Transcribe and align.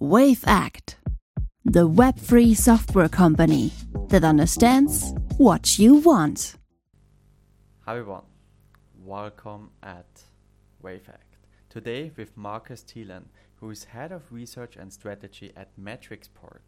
Wavect, 0.00 0.94
the 1.64 1.88
web3 1.88 2.56
software 2.56 3.08
company 3.08 3.72
that 4.10 4.22
understands 4.22 5.12
what 5.38 5.76
you 5.76 5.94
want. 5.94 6.54
Hi 7.80 7.98
everyone, 7.98 8.22
welcome 9.04 9.70
at 9.82 10.22
Wavect. 10.84 11.40
Today 11.68 12.12
with 12.16 12.36
Markus 12.36 12.84
Thielen, 12.84 13.24
who 13.56 13.70
is 13.70 13.82
head 13.82 14.12
of 14.12 14.30
research 14.30 14.76
and 14.76 14.92
strategy 14.92 15.50
at 15.56 15.76
Matrixport. 15.76 16.62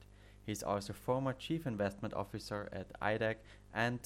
He's 0.44 0.64
also 0.64 0.92
former 0.92 1.32
chief 1.32 1.68
investment 1.68 2.14
officer 2.14 2.68
at 2.72 2.90
IDEG 3.00 3.36
and 3.72 4.00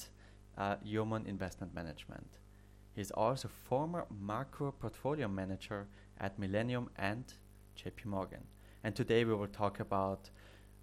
uh, 0.55 0.75
Jomon 0.85 1.25
Investment 1.25 1.73
Management. 1.73 2.37
He's 2.93 3.09
also 3.09 3.47
former 3.47 4.05
macro 4.11 4.71
portfolio 4.71 5.27
manager 5.27 5.87
at 6.19 6.37
Millennium 6.37 6.91
and 6.95 7.33
JP 7.75 8.05
Morgan. 8.05 8.43
And 8.85 8.95
today 8.95 9.25
we 9.25 9.33
will 9.33 9.47
talk 9.47 9.79
about 9.79 10.29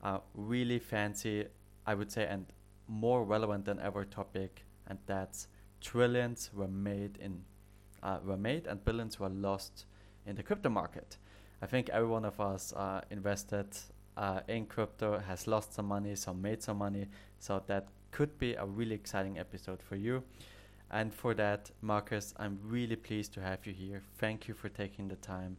a 0.03 0.19
really 0.35 0.81
fancy, 0.81 1.47
I 1.87 1.95
would 1.95 2.11
say, 2.11 2.27
and 2.27 2.47
more 2.89 3.23
relevant 3.23 3.65
than 3.65 3.79
ever 3.79 4.05
topic, 4.05 4.65
and 4.89 4.99
that's 5.07 5.47
trillions 5.81 6.51
were 6.53 6.67
made 6.67 7.17
in 7.19 7.45
uh, 8.03 8.19
were 8.25 8.37
made 8.37 8.67
and 8.67 8.85
billions 8.85 9.21
were 9.21 9.29
lost 9.29 9.87
in 10.27 10.35
the 10.35 10.43
crypto 10.43 10.69
market. 10.69 11.17
I 11.63 11.67
think 11.67 11.91
every 11.91 12.09
one 12.09 12.25
of 12.25 12.41
us 12.41 12.73
uh, 12.73 13.03
invested 13.13 13.69
uh, 14.17 14.41
in 14.49 14.67
crypto 14.67 15.21
has 15.21 15.47
lost 15.47 15.73
some 15.73 15.87
money, 15.87 16.17
some 16.17 16.43
made 16.43 16.61
some 16.61 16.79
money. 16.79 17.07
So 17.39 17.63
that 17.69 17.87
could 18.11 18.37
be 18.37 18.55
a 18.55 18.67
really 18.67 18.97
exciting 18.97 19.39
episode 19.39 19.81
for 19.81 19.95
you. 19.95 20.25
And 20.91 21.15
for 21.15 21.35
that, 21.35 21.71
Markus, 21.81 22.35
I'm 22.37 22.59
really 22.65 22.97
pleased 22.97 23.33
to 23.35 23.41
have 23.43 23.65
you 23.65 23.73
here. 23.73 24.03
Thank 24.19 24.49
you 24.49 24.55
for 24.55 24.69
taking 24.69 25.07
the 25.07 25.17
time. 25.17 25.57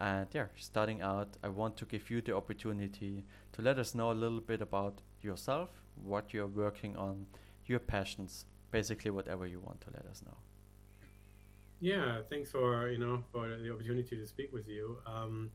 And 0.00 0.26
yeah, 0.32 0.46
starting 0.56 1.02
out, 1.02 1.36
I 1.44 1.48
want 1.50 1.76
to 1.76 1.84
give 1.84 2.10
you 2.10 2.22
the 2.22 2.34
opportunity 2.34 3.26
to 3.52 3.60
let 3.60 3.78
us 3.78 3.94
know 3.94 4.10
a 4.10 4.14
little 4.14 4.40
bit 4.40 4.62
about 4.62 5.02
yourself, 5.20 5.68
what 6.02 6.32
you're 6.32 6.46
working 6.46 6.96
on, 6.96 7.26
your 7.66 7.80
passions, 7.80 8.46
basically 8.70 9.10
whatever 9.10 9.46
you 9.46 9.60
want 9.60 9.82
to 9.82 9.88
let 9.92 10.06
us 10.06 10.22
know. 10.24 10.38
Yeah, 11.80 12.22
thanks 12.30 12.50
for 12.50 12.88
you 12.88 12.98
know 12.98 13.22
for 13.30 13.48
the 13.48 13.70
opportunity 13.72 14.16
to 14.16 14.26
speak 14.26 14.52
with 14.54 14.66
you. 14.68 14.96
Um, 15.06 15.50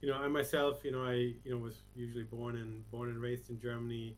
you 0.00 0.08
know, 0.08 0.16
I 0.16 0.28
myself, 0.28 0.84
you 0.84 0.92
know, 0.92 1.04
I 1.04 1.14
you 1.14 1.50
know 1.50 1.58
was 1.58 1.82
usually 1.96 2.24
born 2.24 2.56
and 2.56 2.88
born 2.92 3.08
and 3.08 3.20
raised 3.20 3.50
in 3.50 3.60
Germany. 3.60 4.16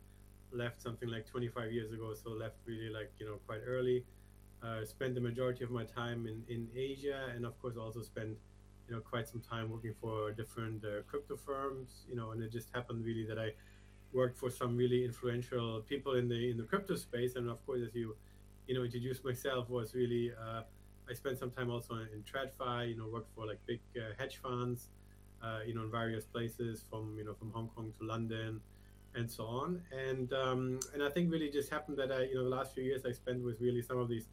Left 0.51 0.81
something 0.81 1.09
like 1.09 1.25
25 1.25 1.71
years 1.71 1.91
ago, 1.91 2.13
so 2.13 2.31
left 2.31 2.57
really 2.67 2.89
like 2.89 3.11
you 3.17 3.25
know 3.25 3.37
quite 3.47 3.61
early. 3.65 4.03
Uh, 4.61 4.85
spent 4.85 5.15
the 5.15 5.21
majority 5.21 5.63
of 5.63 5.71
my 5.71 5.85
time 5.85 6.27
in 6.27 6.43
in 6.47 6.67
Asia, 6.75 7.31
and 7.35 7.45
of 7.45 7.59
course 7.59 7.77
also 7.77 8.01
spent 8.01 8.37
you 8.87 8.95
know 8.95 9.01
quite 9.01 9.27
some 9.27 9.41
time 9.41 9.69
working 9.69 9.93
for 10.01 10.31
different 10.31 10.83
uh, 10.83 11.01
crypto 11.07 11.35
firms. 11.37 12.05
You 12.09 12.15
know, 12.15 12.31
and 12.31 12.41
it 12.43 12.51
just 12.51 12.69
happened 12.73 13.05
really 13.05 13.25
that 13.25 13.39
I 13.39 13.53
worked 14.13 14.37
for 14.37 14.49
some 14.49 14.75
really 14.75 15.05
influential 15.05 15.81
people 15.81 16.15
in 16.15 16.27
the 16.27 16.51
in 16.51 16.57
the 16.57 16.63
crypto 16.63 16.95
space, 16.95 17.35
and 17.35 17.49
of 17.49 17.65
course 17.65 17.81
as 17.87 17.95
you 17.95 18.15
you 18.67 18.75
know 18.75 18.83
introduced 18.83 19.23
myself 19.23 19.69
was 19.69 19.93
really. 19.93 20.31
Uh, 20.31 20.61
I 21.09 21.13
spent 21.13 21.37
some 21.37 21.51
time 21.51 21.69
also 21.69 21.95
in 21.95 22.23
TradFi, 22.23 22.89
you 22.89 22.97
know, 22.97 23.07
worked 23.07 23.35
for 23.35 23.45
like 23.45 23.59
big 23.65 23.81
uh, 23.97 24.13
hedge 24.17 24.37
funds, 24.37 24.87
uh, 25.43 25.59
you 25.65 25.73
know, 25.73 25.83
in 25.83 25.91
various 25.91 26.23
places 26.23 26.85
from, 26.89 27.15
you 27.17 27.25
know, 27.25 27.33
from 27.33 27.51
Hong 27.51 27.69
Kong 27.75 27.91
to 27.99 28.05
London 28.05 28.61
and 29.15 29.29
so 29.29 29.45
on. 29.45 29.81
And, 29.91 30.31
um, 30.31 30.79
and 30.93 31.03
I 31.03 31.09
think 31.09 31.29
really 31.31 31.49
just 31.49 31.69
happened 31.69 31.97
that 31.97 32.11
I, 32.11 32.23
you 32.23 32.35
know, 32.35 32.43
the 32.43 32.49
last 32.49 32.73
few 32.73 32.83
years 32.83 33.05
I 33.05 33.11
spent 33.11 33.43
with 33.43 33.59
really 33.59 33.81
some 33.81 33.97
of 33.97 34.07
these, 34.07 34.27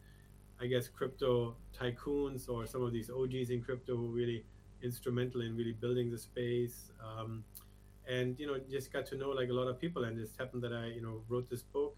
I 0.61 0.67
guess, 0.67 0.89
crypto 0.89 1.57
tycoons 1.79 2.49
or 2.49 2.67
some 2.67 2.83
of 2.83 2.93
these 2.93 3.11
OGs 3.11 3.51
in 3.51 3.63
crypto 3.63 3.97
were 3.97 4.09
really 4.09 4.45
instrumental 4.83 5.41
in 5.43 5.57
really 5.57 5.73
building 5.73 6.11
the 6.11 6.19
space. 6.19 6.91
Um, 7.03 7.45
and, 8.09 8.39
you 8.39 8.47
know, 8.47 8.59
just 8.71 8.93
got 8.93 9.07
to 9.07 9.17
know 9.17 9.31
like 9.31 9.51
a 9.51 9.53
lot 9.53 9.69
of 9.69 9.79
people 9.81 10.05
and 10.05 10.19
it 10.19 10.31
happened 10.39 10.63
that 10.63 10.73
I, 10.73 10.87
you 10.87 11.03
know, 11.03 11.23
wrote 11.29 11.49
this 11.51 11.63
book. 11.63 11.97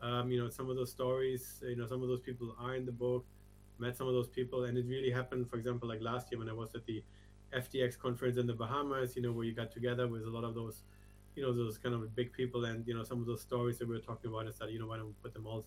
Um, 0.00 0.30
you 0.30 0.42
know, 0.42 0.48
some 0.48 0.70
of 0.70 0.76
those 0.76 0.90
stories, 0.90 1.62
you 1.62 1.76
know, 1.76 1.86
some 1.86 2.02
of 2.02 2.08
those 2.08 2.20
people 2.20 2.54
are 2.58 2.74
in 2.74 2.86
the 2.86 2.92
book 2.92 3.26
met 3.80 3.96
some 3.96 4.06
of 4.06 4.14
those 4.14 4.28
people, 4.28 4.64
and 4.64 4.76
it 4.76 4.84
really 4.86 5.10
happened. 5.10 5.48
For 5.48 5.56
example, 5.56 5.88
like 5.88 6.00
last 6.00 6.30
year 6.30 6.38
when 6.38 6.48
I 6.48 6.52
was 6.52 6.74
at 6.74 6.84
the 6.86 7.02
FTX 7.52 7.98
conference 7.98 8.36
in 8.36 8.46
the 8.46 8.52
Bahamas, 8.52 9.16
you 9.16 9.22
know, 9.22 9.32
where 9.32 9.44
you 9.44 9.54
got 9.54 9.72
together 9.72 10.06
with 10.06 10.22
a 10.22 10.30
lot 10.30 10.44
of 10.44 10.54
those, 10.54 10.82
you 11.34 11.42
know, 11.42 11.52
those 11.52 11.78
kind 11.78 11.94
of 11.94 12.14
big 12.14 12.32
people, 12.32 12.66
and 12.66 12.86
you 12.86 12.94
know, 12.94 13.02
some 13.02 13.20
of 13.20 13.26
those 13.26 13.40
stories 13.40 13.78
that 13.78 13.88
we 13.88 13.94
were 13.94 14.00
talking 14.00 14.30
about. 14.30 14.46
I 14.46 14.50
said, 14.50 14.70
you 14.70 14.78
know, 14.78 14.86
why 14.86 14.98
don't 14.98 15.06
we 15.06 15.14
put 15.22 15.32
them 15.32 15.46
all 15.46 15.64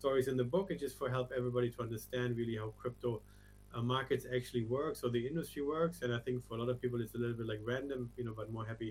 stories 0.00 0.26
in 0.32 0.36
the 0.42 0.48
book, 0.54 0.66
and 0.70 0.78
just 0.80 0.96
for 1.00 1.08
help 1.16 1.28
everybody 1.40 1.68
to 1.74 1.80
understand 1.86 2.28
really 2.40 2.56
how 2.56 2.68
crypto 2.82 3.10
uh, 3.74 3.82
markets 3.82 4.24
actually 4.36 4.64
work, 4.64 4.96
so 4.96 5.08
the 5.08 5.24
industry 5.30 5.62
works. 5.62 5.96
And 6.02 6.10
I 6.18 6.18
think 6.24 6.36
for 6.48 6.54
a 6.56 6.58
lot 6.62 6.70
of 6.72 6.76
people, 6.82 6.98
it's 7.04 7.14
a 7.14 7.18
little 7.18 7.36
bit 7.40 7.46
like 7.52 7.60
random, 7.72 8.10
you 8.16 8.24
know, 8.24 8.34
but 8.40 8.46
more 8.56 8.66
happy, 8.72 8.90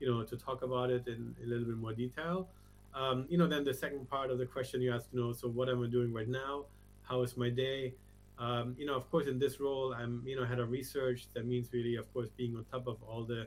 you 0.00 0.06
know, 0.10 0.24
to 0.24 0.36
talk 0.36 0.62
about 0.62 0.88
it 0.90 1.06
in 1.06 1.20
a 1.44 1.46
little 1.46 1.66
bit 1.70 1.78
more 1.84 1.92
detail. 1.92 2.48
Um, 2.94 3.26
you 3.28 3.38
know, 3.40 3.46
then 3.46 3.62
the 3.70 3.74
second 3.74 4.08
part 4.08 4.30
of 4.32 4.38
the 4.38 4.46
question 4.46 4.80
you 4.80 4.92
asked, 4.96 5.08
you 5.12 5.20
know, 5.20 5.32
so 5.32 5.46
what 5.48 5.68
am 5.68 5.82
I 5.84 5.88
doing 5.96 6.10
right 6.18 6.28
now? 6.28 6.64
How 7.02 7.22
is 7.22 7.36
my 7.36 7.50
day? 7.50 7.94
Um, 8.38 8.74
you 8.78 8.86
know, 8.88 8.96
of 9.00 9.04
course, 9.10 9.26
in 9.26 9.38
this 9.38 9.60
role, 9.60 9.94
I'm, 10.00 10.22
you 10.26 10.36
know, 10.38 10.44
head 10.50 10.60
of 10.64 10.70
research. 10.70 11.28
That 11.34 11.44
means 11.46 11.68
really, 11.72 11.96
of 11.96 12.06
course, 12.12 12.30
being 12.36 12.56
on 12.56 12.64
top 12.64 12.86
of 12.86 12.96
all 13.08 13.22
the, 13.24 13.46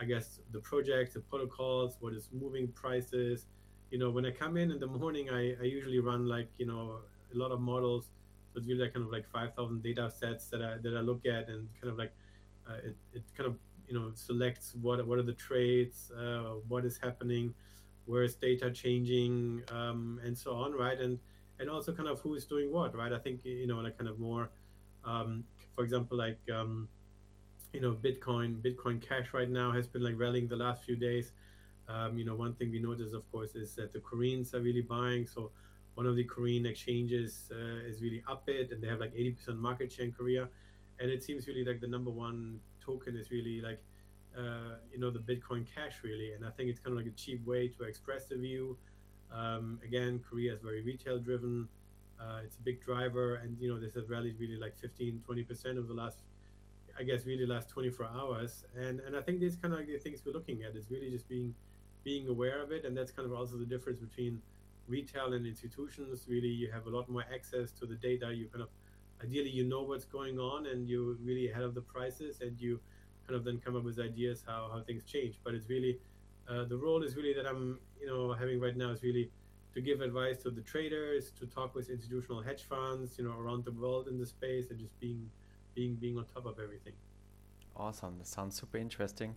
I 0.00 0.04
guess, 0.04 0.40
the 0.52 0.60
projects, 0.70 1.14
the 1.14 1.20
protocols, 1.20 1.96
what 2.00 2.12
is 2.18 2.28
moving 2.32 2.68
prices. 2.82 3.46
You 3.90 3.98
know, 3.98 4.10
when 4.10 4.26
I 4.26 4.30
come 4.30 4.56
in 4.56 4.70
in 4.70 4.80
the 4.80 4.86
morning, 4.86 5.30
I, 5.30 5.54
I 5.60 5.64
usually 5.64 5.98
run 5.98 6.26
like, 6.26 6.48
you 6.58 6.66
know, 6.66 6.98
a 7.34 7.36
lot 7.36 7.52
of 7.52 7.60
models. 7.60 8.06
So 8.52 8.58
it's 8.58 8.68
really 8.68 8.80
like 8.82 8.94
kind 8.94 9.04
of 9.06 9.12
like 9.12 9.28
5,000 9.30 9.82
data 9.82 10.10
sets 10.10 10.46
that 10.48 10.62
I, 10.62 10.76
that 10.82 10.96
I 10.96 11.00
look 11.00 11.26
at 11.26 11.48
and 11.48 11.68
kind 11.80 11.92
of 11.92 11.98
like, 11.98 12.12
uh, 12.68 12.76
it, 12.84 12.96
it 13.14 13.22
kind 13.36 13.46
of, 13.46 13.56
you 13.88 13.98
know, 13.98 14.10
selects 14.14 14.74
what, 14.80 15.06
what 15.06 15.18
are 15.18 15.22
the 15.22 15.32
trades, 15.32 16.10
uh, 16.18 16.56
what 16.68 16.84
is 16.84 16.98
happening, 17.02 17.54
where 18.06 18.22
is 18.22 18.34
data 18.34 18.70
changing, 18.70 19.62
um, 19.70 20.20
and 20.24 20.36
so 20.36 20.52
on, 20.52 20.72
right? 20.72 20.98
And, 20.98 21.18
and 21.60 21.68
also 21.68 21.92
kind 21.92 22.08
of 22.08 22.20
who 22.20 22.34
is 22.34 22.44
doing 22.44 22.72
what, 22.72 22.94
right? 22.94 23.12
I 23.12 23.18
think 23.18 23.44
you 23.44 23.66
know, 23.66 23.78
like 23.78 23.98
kind 23.98 24.08
of 24.08 24.18
more, 24.18 24.50
um, 25.04 25.44
for 25.74 25.84
example, 25.84 26.16
like 26.16 26.38
um, 26.54 26.88
you 27.72 27.80
know, 27.80 27.92
Bitcoin, 27.92 28.60
Bitcoin 28.62 29.00
Cash 29.00 29.28
right 29.32 29.48
now 29.48 29.72
has 29.72 29.86
been 29.86 30.02
like 30.02 30.14
rallying 30.16 30.48
the 30.48 30.56
last 30.56 30.84
few 30.84 30.96
days. 30.96 31.32
Um, 31.88 32.18
you 32.18 32.24
know, 32.24 32.34
one 32.34 32.54
thing 32.54 32.70
we 32.70 32.80
notice, 32.80 33.12
of 33.12 33.30
course, 33.32 33.54
is 33.54 33.74
that 33.76 33.92
the 33.92 34.00
Koreans 34.00 34.54
are 34.54 34.60
really 34.60 34.82
buying. 34.82 35.26
So 35.26 35.50
one 35.94 36.06
of 36.06 36.16
the 36.16 36.24
Korean 36.24 36.66
exchanges 36.66 37.50
uh, 37.50 37.88
is 37.88 38.02
really 38.02 38.22
up 38.28 38.48
it, 38.48 38.70
and 38.72 38.82
they 38.82 38.88
have 38.88 39.00
like 39.00 39.14
80% 39.14 39.56
market 39.56 39.92
share 39.92 40.06
in 40.06 40.12
Korea. 40.12 40.48
And 41.00 41.10
it 41.10 41.22
seems 41.22 41.46
really 41.46 41.64
like 41.64 41.80
the 41.80 41.88
number 41.88 42.10
one 42.10 42.60
token 42.84 43.16
is 43.16 43.30
really 43.30 43.60
like, 43.60 43.80
uh, 44.36 44.76
you 44.92 44.98
know, 44.98 45.10
the 45.10 45.20
Bitcoin 45.20 45.66
Cash 45.74 46.00
really. 46.02 46.32
And 46.34 46.44
I 46.44 46.50
think 46.50 46.68
it's 46.68 46.78
kind 46.78 46.96
of 46.96 47.04
like 47.04 47.12
a 47.12 47.16
cheap 47.16 47.46
way 47.46 47.68
to 47.68 47.84
express 47.84 48.26
the 48.26 48.36
view 48.36 48.76
um, 49.32 49.80
again, 49.84 50.20
Korea 50.28 50.54
is 50.54 50.60
very 50.60 50.82
retail 50.82 51.18
driven. 51.18 51.68
Uh, 52.20 52.40
it's 52.44 52.56
a 52.56 52.62
big 52.62 52.82
driver, 52.82 53.36
and 53.36 53.56
you 53.60 53.68
know 53.68 53.78
this 53.78 53.94
has 53.94 54.08
rallied 54.08 54.36
really 54.38 54.56
like 54.56 54.76
15, 54.76 55.22
20 55.24 55.42
percent 55.44 55.78
over 55.78 55.86
the 55.86 55.94
last, 55.94 56.18
I 56.98 57.02
guess, 57.02 57.26
really 57.26 57.46
last 57.46 57.68
24 57.68 58.06
hours. 58.06 58.64
And 58.76 59.00
and 59.00 59.16
I 59.16 59.20
think 59.20 59.40
these 59.40 59.56
kind 59.56 59.74
of 59.74 59.80
like 59.80 59.88
the 59.88 59.98
things 59.98 60.22
we're 60.24 60.32
looking 60.32 60.62
at 60.62 60.74
is 60.74 60.90
really 60.90 61.10
just 61.10 61.28
being 61.28 61.54
being 62.10 62.26
aware 62.28 62.58
of 62.64 62.70
it, 62.76 62.82
and 62.86 62.92
that's 62.96 63.12
kind 63.16 63.26
of 63.30 63.34
also 63.38 63.54
the 63.64 63.70
difference 63.74 64.00
between 64.08 64.40
retail 64.96 65.28
and 65.36 65.46
institutions. 65.46 66.24
Really, 66.34 66.54
you 66.60 66.68
have 66.76 66.86
a 66.86 66.92
lot 66.96 67.06
more 67.14 67.26
access 67.36 67.70
to 67.80 67.84
the 67.92 67.96
data. 68.08 68.26
You 68.38 68.46
kind 68.54 68.62
of 68.66 68.70
ideally 69.24 69.50
you 69.50 69.64
know 69.72 69.82
what's 69.90 70.08
going 70.18 70.36
on, 70.52 70.60
and 70.70 70.88
you're 70.88 71.14
really 71.30 71.50
ahead 71.50 71.64
of 71.70 71.74
the 71.74 71.84
prices, 71.94 72.40
and 72.40 72.52
you 72.64 72.80
kind 73.26 73.36
of 73.38 73.44
then 73.44 73.58
come 73.64 73.74
up 73.78 73.84
with 73.84 73.98
ideas 74.10 74.38
how 74.50 74.60
how 74.72 74.80
things 74.88 75.04
change. 75.14 75.34
But 75.44 75.52
it's 75.56 75.68
really 75.68 75.94
uh, 76.50 76.64
the 76.64 76.78
role 76.86 77.02
is 77.02 77.12
really 77.14 77.34
that 77.34 77.46
I'm, 77.46 77.78
you 78.00 78.06
know, 78.10 78.32
having 78.32 78.58
right 78.66 78.76
now 78.84 78.90
is 78.96 79.02
really 79.02 79.30
to 79.74 79.80
give 79.88 80.00
advice 80.00 80.38
to 80.44 80.50
the 80.50 80.62
traders, 80.62 81.30
to 81.38 81.44
talk 81.46 81.74
with 81.74 81.90
institutional 81.90 82.40
hedge 82.48 82.64
funds, 82.72 83.18
you 83.18 83.24
know, 83.26 83.36
around 83.42 83.66
the 83.66 83.74
world 83.82 84.08
in 84.08 84.16
the 84.18 84.28
space, 84.36 84.70
and 84.70 84.78
just 84.84 84.98
being, 84.98 85.30
being, 85.74 85.94
being 85.96 86.16
on 86.16 86.24
top 86.34 86.46
of 86.46 86.58
everything. 86.58 86.94
Awesome. 87.76 88.16
That 88.18 88.26
sounds 88.26 88.58
super 88.58 88.78
interesting. 88.78 89.36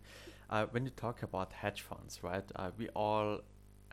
Uh, 0.51 0.65
when 0.71 0.83
you 0.83 0.91
talk 0.91 1.23
about 1.23 1.53
hedge 1.53 1.81
funds, 1.81 2.23
right? 2.23 2.43
Uh, 2.57 2.71
we 2.77 2.89
all 2.89 3.39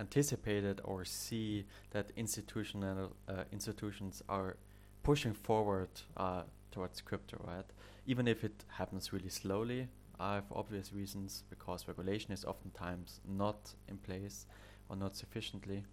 anticipated 0.00 0.81
or 0.84 1.05
see 1.05 1.64
that 1.93 2.10
institutional 2.16 3.12
uh, 3.28 3.44
institutions 3.52 4.22
are 4.28 4.56
pushing 5.05 5.32
forward 5.32 5.88
uh, 6.16 6.43
towards 6.72 7.00
crypto, 7.00 7.37
right? 7.46 7.64
Even 8.06 8.26
if 8.26 8.43
it 8.43 8.64
happens 8.69 9.12
really 9.12 9.28
slowly, 9.28 9.87
uh, 10.19 10.40
for 10.40 10.58
obvious 10.58 10.93
reasons, 10.93 11.44
because 11.49 11.87
regulation 11.87 12.32
is 12.32 12.44
oftentimes 12.44 13.20
not 13.25 13.72
in 13.88 13.96
place 13.99 14.46
or 14.88 14.96
not 14.96 15.16
sufficiently. 15.16 15.84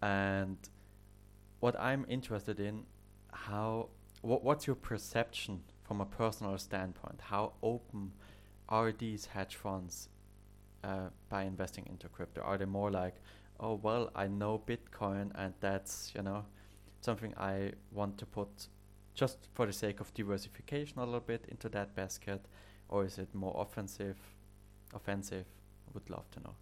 And 0.00 0.56
what 1.60 1.78
I'm 1.78 2.06
interested 2.08 2.58
in, 2.58 2.84
how 3.32 3.90
what, 4.22 4.42
what's 4.42 4.66
your 4.66 4.76
perception 4.76 5.62
from 5.82 6.00
a 6.00 6.06
personal 6.06 6.56
standpoint? 6.56 7.20
How 7.20 7.52
open 7.62 8.12
are 8.68 8.92
these 8.92 9.26
hedge 9.26 9.56
funds 9.56 10.08
uh, 10.82 11.08
by 11.28 11.42
investing 11.42 11.86
into 11.86 12.08
crypto? 12.08 12.40
Are 12.42 12.58
they 12.58 12.64
more 12.64 12.90
like, 12.90 13.16
oh 13.60 13.74
well, 13.74 14.10
I 14.14 14.26
know 14.26 14.62
Bitcoin 14.66 15.30
and 15.34 15.54
that's 15.60 16.12
you 16.14 16.22
know 16.22 16.44
something 17.00 17.34
I 17.36 17.72
want 17.92 18.18
to 18.18 18.26
put 18.26 18.68
just 19.14 19.48
for 19.54 19.66
the 19.66 19.72
sake 19.72 20.00
of 20.00 20.12
diversification 20.14 20.98
a 20.98 21.04
little 21.04 21.20
bit 21.20 21.44
into 21.48 21.68
that 21.70 21.94
basket, 21.94 22.44
or 22.88 23.04
is 23.04 23.18
it 23.18 23.34
more 23.34 23.54
offensive? 23.58 24.18
offensive? 24.94 25.46
I 25.88 25.90
would 25.94 26.08
love 26.10 26.30
to 26.32 26.40
know. 26.40 26.54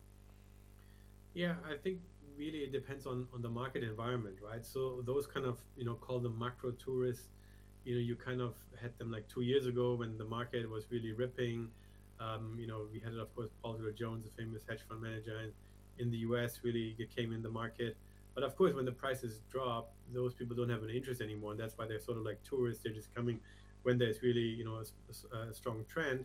Yeah, 1.34 1.54
I 1.68 1.76
think 1.76 2.00
really 2.36 2.58
it 2.58 2.72
depends 2.72 3.06
on, 3.06 3.26
on 3.34 3.42
the 3.42 3.48
market 3.48 3.82
environment, 3.82 4.36
right? 4.42 4.64
So 4.64 5.02
those 5.06 5.26
kind 5.26 5.46
of, 5.46 5.58
you 5.76 5.84
know, 5.84 5.94
call 5.94 6.18
them 6.20 6.38
macro 6.38 6.72
tourists, 6.72 7.28
you 7.84 7.94
know, 7.94 8.00
you 8.00 8.16
kind 8.16 8.40
of 8.40 8.54
had 8.80 8.96
them 8.98 9.10
like 9.10 9.28
two 9.28 9.42
years 9.42 9.66
ago 9.66 9.94
when 9.94 10.18
the 10.18 10.24
market 10.24 10.68
was 10.68 10.90
really 10.90 11.12
ripping. 11.12 11.68
Um, 12.22 12.56
you 12.58 12.66
know, 12.66 12.86
we 12.92 13.00
had, 13.00 13.14
of 13.14 13.34
course, 13.34 13.50
Paul 13.62 13.74
Tudor 13.74 13.92
Jones, 13.92 14.26
a 14.26 14.30
famous 14.40 14.62
hedge 14.68 14.80
fund 14.88 15.02
manager 15.02 15.52
in, 15.98 16.10
the 16.10 16.18
US, 16.18 16.60
really 16.62 16.96
came 17.14 17.32
in 17.32 17.42
the 17.42 17.50
market. 17.50 17.96
But 18.34 18.44
of 18.44 18.56
course, 18.56 18.74
when 18.74 18.84
the 18.84 18.92
prices 18.92 19.40
drop, 19.50 19.92
those 20.12 20.34
people 20.34 20.56
don't 20.56 20.70
have 20.70 20.82
an 20.82 20.90
interest 20.90 21.20
anymore, 21.20 21.52
and 21.52 21.60
that's 21.60 21.76
why 21.76 21.86
they're 21.86 22.00
sort 22.00 22.18
of 22.18 22.24
like 22.24 22.42
tourists. 22.42 22.82
They're 22.82 22.92
just 22.92 23.14
coming 23.14 23.40
when 23.82 23.98
there's 23.98 24.22
really, 24.22 24.40
you 24.40 24.64
know, 24.64 24.82
a, 24.82 25.36
a 25.36 25.54
strong 25.54 25.84
trend. 25.88 26.24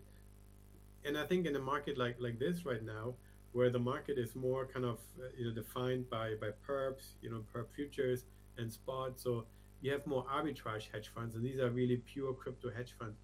And 1.05 1.17
I 1.17 1.25
think 1.25 1.45
in 1.45 1.55
a 1.55 1.59
market 1.59 1.97
like 1.97 2.15
like 2.19 2.39
this 2.39 2.65
right 2.65 2.83
now, 2.83 3.15
where 3.51 3.69
the 3.69 3.79
market 3.79 4.17
is 4.17 4.35
more 4.35 4.65
kind 4.65 4.85
of 4.85 4.99
uh, 5.19 5.27
you 5.37 5.45
know 5.45 5.53
defined 5.53 6.09
by 6.09 6.35
by 6.39 6.49
perps, 6.67 7.13
you 7.21 7.29
know, 7.29 7.43
perp 7.53 7.67
futures 7.75 8.25
and 8.57 8.71
spot. 8.71 9.19
So 9.19 9.45
you 9.81 9.91
have 9.91 10.05
more 10.07 10.25
arbitrage 10.25 10.91
hedge 10.91 11.11
funds, 11.13 11.35
and 11.35 11.43
these 11.43 11.59
are 11.59 11.69
really 11.69 11.97
pure 11.97 12.33
crypto 12.33 12.69
hedge 12.71 12.93
funds. 12.99 13.17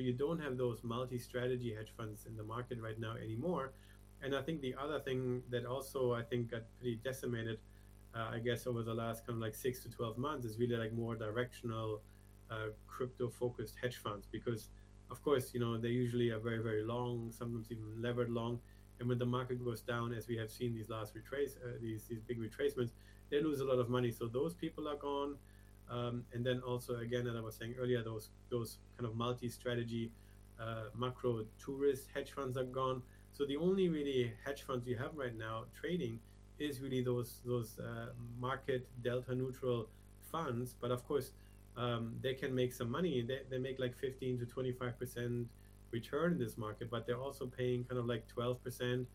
You 0.00 0.12
don't 0.12 0.40
have 0.40 0.56
those 0.56 0.82
multi-strategy 0.82 1.74
hedge 1.74 1.92
funds 1.96 2.26
in 2.26 2.36
the 2.36 2.42
market 2.42 2.80
right 2.80 2.98
now 2.98 3.16
anymore. 3.16 3.72
And 4.22 4.34
I 4.34 4.42
think 4.42 4.60
the 4.60 4.74
other 4.82 5.00
thing 5.00 5.42
that 5.50 5.64
also 5.64 6.12
I 6.12 6.22
think 6.22 6.50
got 6.50 6.62
pretty 6.78 6.96
decimated, 7.02 7.58
uh, 8.14 8.28
I 8.32 8.38
guess 8.38 8.66
over 8.66 8.82
the 8.82 8.94
last 8.94 9.26
kind 9.26 9.36
of 9.36 9.42
like 9.42 9.54
six 9.54 9.80
to 9.80 9.88
twelve 9.88 10.18
months, 10.18 10.44
is 10.44 10.58
really 10.58 10.76
like 10.76 10.92
more 10.92 11.14
directional, 11.14 12.00
uh, 12.50 12.68
crypto-focused 12.86 13.76
hedge 13.80 13.96
funds 13.96 14.26
because, 14.30 14.68
of 15.10 15.22
course, 15.22 15.54
you 15.54 15.60
know 15.60 15.78
they 15.78 15.88
usually 15.88 16.30
are 16.30 16.38
very 16.40 16.62
very 16.62 16.82
long, 16.84 17.32
sometimes 17.32 17.70
even 17.70 18.02
levered 18.02 18.30
long 18.30 18.60
and 18.98 19.08
when 19.08 19.18
the 19.18 19.26
market 19.26 19.64
goes 19.64 19.80
down, 19.80 20.12
as 20.12 20.28
we 20.28 20.36
have 20.36 20.50
seen 20.50 20.74
these 20.74 20.90
last 20.90 21.14
retrace, 21.14 21.56
uh, 21.64 21.70
these 21.80 22.04
these 22.04 22.20
big 22.20 22.38
retracements, 22.38 22.90
they 23.30 23.42
lose 23.42 23.60
a 23.60 23.64
lot 23.64 23.78
of 23.78 23.88
money. 23.88 24.10
So 24.10 24.26
those 24.26 24.54
people 24.54 24.86
are 24.86 24.96
gone. 24.96 25.36
Um, 25.90 26.24
and 26.32 26.46
then 26.46 26.60
also 26.60 26.96
again, 26.96 27.26
as 27.26 27.34
I 27.34 27.40
was 27.40 27.56
saying 27.56 27.74
earlier, 27.80 28.02
those 28.02 28.30
those 28.50 28.78
kind 28.96 29.08
of 29.10 29.16
multi-strategy 29.16 30.12
uh, 30.60 30.84
macro 30.96 31.44
tourist 31.58 32.08
hedge 32.14 32.32
funds 32.32 32.56
are 32.56 32.64
gone. 32.64 33.02
So 33.32 33.44
the 33.44 33.56
only 33.56 33.88
really 33.88 34.32
hedge 34.44 34.62
funds 34.62 34.86
you 34.86 34.96
have 34.96 35.10
right 35.14 35.36
now 35.36 35.64
trading 35.78 36.20
is 36.58 36.80
really 36.80 37.02
those 37.02 37.40
those 37.44 37.78
uh, 37.78 38.10
market 38.38 38.86
delta 39.02 39.34
neutral 39.34 39.88
funds. 40.30 40.74
But 40.80 40.92
of 40.92 41.06
course, 41.06 41.32
um, 41.76 42.14
they 42.20 42.34
can 42.34 42.54
make 42.54 42.72
some 42.72 42.90
money. 42.90 43.22
They, 43.22 43.40
they 43.50 43.58
make 43.58 43.80
like 43.80 43.96
15 43.96 44.38
to 44.40 44.46
25 44.46 44.98
percent 44.98 45.48
return 45.90 46.32
in 46.32 46.38
this 46.38 46.56
market, 46.56 46.90
but 46.90 47.06
they're 47.06 47.20
also 47.20 47.46
paying 47.46 47.84
kind 47.84 47.98
of 47.98 48.06
like 48.06 48.24
12% 48.32 49.06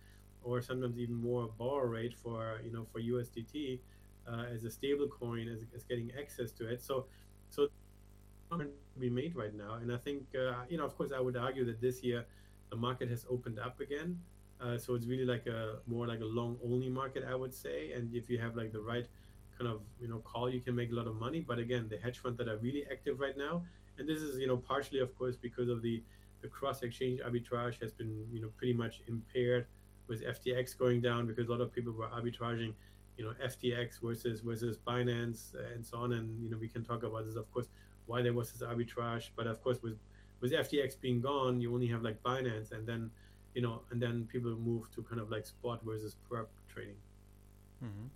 or 0.44 0.62
sometimes 0.62 1.00
even 1.00 1.16
more 1.16 1.50
borrow 1.58 1.88
rate 1.88 2.14
for 2.14 2.60
you 2.64 2.72
know 2.72 2.86
for 2.92 3.02
USDT 3.02 3.80
uh, 4.28 4.46
as 4.54 4.64
a 4.64 4.72
stable 4.72 5.08
coin 5.08 5.48
as, 5.48 5.60
as 5.76 5.84
getting 5.84 6.12
access 6.20 6.52
to 6.52 6.68
it. 6.68 6.82
So 6.82 7.06
so 7.50 7.68
be 9.00 9.10
made 9.10 9.36
right 9.36 9.54
now, 9.54 9.76
and 9.76 9.92
I 9.92 9.98
think 9.98 10.24
uh, 10.36 10.64
you 10.70 10.78
know 10.78 10.86
of 10.86 10.98
course 10.98 11.12
I 11.16 11.20
would 11.20 11.36
argue 11.36 11.66
that 11.66 11.82
this 11.82 12.04
year 12.04 12.26
the 12.70 12.76
market 12.76 13.10
has 13.10 13.26
opened 13.30 13.60
up 13.60 13.80
again. 13.80 14.20
Uh, 14.62 14.78
so 14.78 14.96
it's 14.96 15.06
really 15.06 15.26
like 15.26 15.48
a 15.48 15.80
more 15.86 16.08
like 16.08 16.22
a 16.22 16.26
long 16.26 16.58
only 16.64 16.90
market, 16.90 17.26
I 17.30 17.36
would 17.36 17.54
say. 17.54 17.92
And 17.92 18.14
if 18.16 18.30
you 18.30 18.38
have 18.40 18.56
like 18.56 18.72
the 18.72 18.80
right 18.80 19.06
kind 19.58 19.70
of 19.70 19.82
you 20.00 20.08
know 20.08 20.20
call, 20.20 20.50
you 20.50 20.62
can 20.62 20.76
make 20.76 20.92
a 20.92 20.96
lot 20.96 21.08
of 21.08 21.16
money. 21.16 21.42
But 21.42 21.60
again, 21.60 21.88
the 21.90 21.98
hedge 21.98 22.20
funds 22.20 22.38
that 22.38 22.48
are 22.48 22.58
really 22.58 22.86
active 22.92 23.20
right 23.20 23.38
now, 23.38 23.64
and 23.98 24.08
this 24.08 24.22
is 24.22 24.40
you 24.40 24.48
know 24.48 24.58
partially 24.58 25.00
of 25.00 25.18
course 25.18 25.36
because 25.36 25.70
of 25.70 25.82
the 25.82 26.02
the 26.42 26.48
cross 26.48 26.84
exchange 26.84 27.20
arbitrage 27.22 27.82
has 27.82 27.92
been 27.92 28.26
you 28.32 28.42
know 28.42 28.50
pretty 28.58 28.74
much 28.74 29.02
impaired 29.08 29.66
with 30.08 30.24
FTX 30.24 30.78
going 30.78 31.02
down 31.02 31.26
because 31.26 31.48
a 31.48 31.52
lot 31.52 31.62
of 31.62 31.74
people 31.74 31.92
were 31.92 32.08
arbitraging 32.08 32.74
you 33.18 33.26
know 33.26 33.34
FTX 33.44 34.02
versus 34.02 34.42
versus 34.42 34.78
Binance 34.78 35.54
and 35.74 35.86
so 35.86 35.98
on 35.98 36.14
and 36.14 36.44
you 36.44 36.50
know 36.50 36.58
we 36.58 36.68
can 36.68 36.84
talk 36.84 37.04
about 37.04 37.26
this 37.26 37.36
of 37.36 37.52
course 37.52 37.68
why 38.06 38.22
there 38.22 38.34
was 38.34 38.52
this 38.52 38.62
arbitrage 38.62 39.30
but 39.36 39.48
of 39.48 39.62
course 39.64 39.82
with 39.82 39.98
with 40.42 40.52
FTX 40.52 41.00
being 41.00 41.22
gone 41.22 41.62
you 41.62 41.74
only 41.74 41.88
have 41.88 42.02
like 42.04 42.22
Binance 42.24 42.72
and 42.72 42.86
then 42.88 43.10
you 43.54 43.62
know 43.62 43.82
and 43.92 44.02
then 44.02 44.28
people 44.32 44.56
move 44.56 44.92
to 44.94 45.02
kind 45.04 45.22
of 45.22 45.30
like 45.30 45.46
spot 45.46 45.82
versus 45.84 46.16
perp 46.30 46.48
trading 46.68 46.98
mm-hmm. 47.84 48.08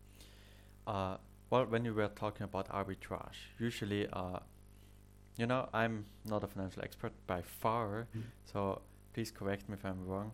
uh, 0.88 1.18
well 1.50 1.66
when 1.66 1.86
you 1.86 1.94
were 1.94 2.10
talking 2.10 2.44
about 2.44 2.68
arbitrage 2.70 3.40
usually 3.58 4.08
uh, 4.12 4.40
you 5.40 5.48
know, 5.48 5.70
I'm 5.74 6.06
not 6.26 6.44
a 6.44 6.48
financial 6.48 6.84
expert 6.84 7.14
by 7.26 7.42
far, 7.42 8.08
mm. 8.16 8.24
so 8.44 8.82
please 9.14 9.32
correct 9.32 9.70
me 9.70 9.76
if 9.76 9.86
I'm 9.86 10.06
wrong. 10.06 10.34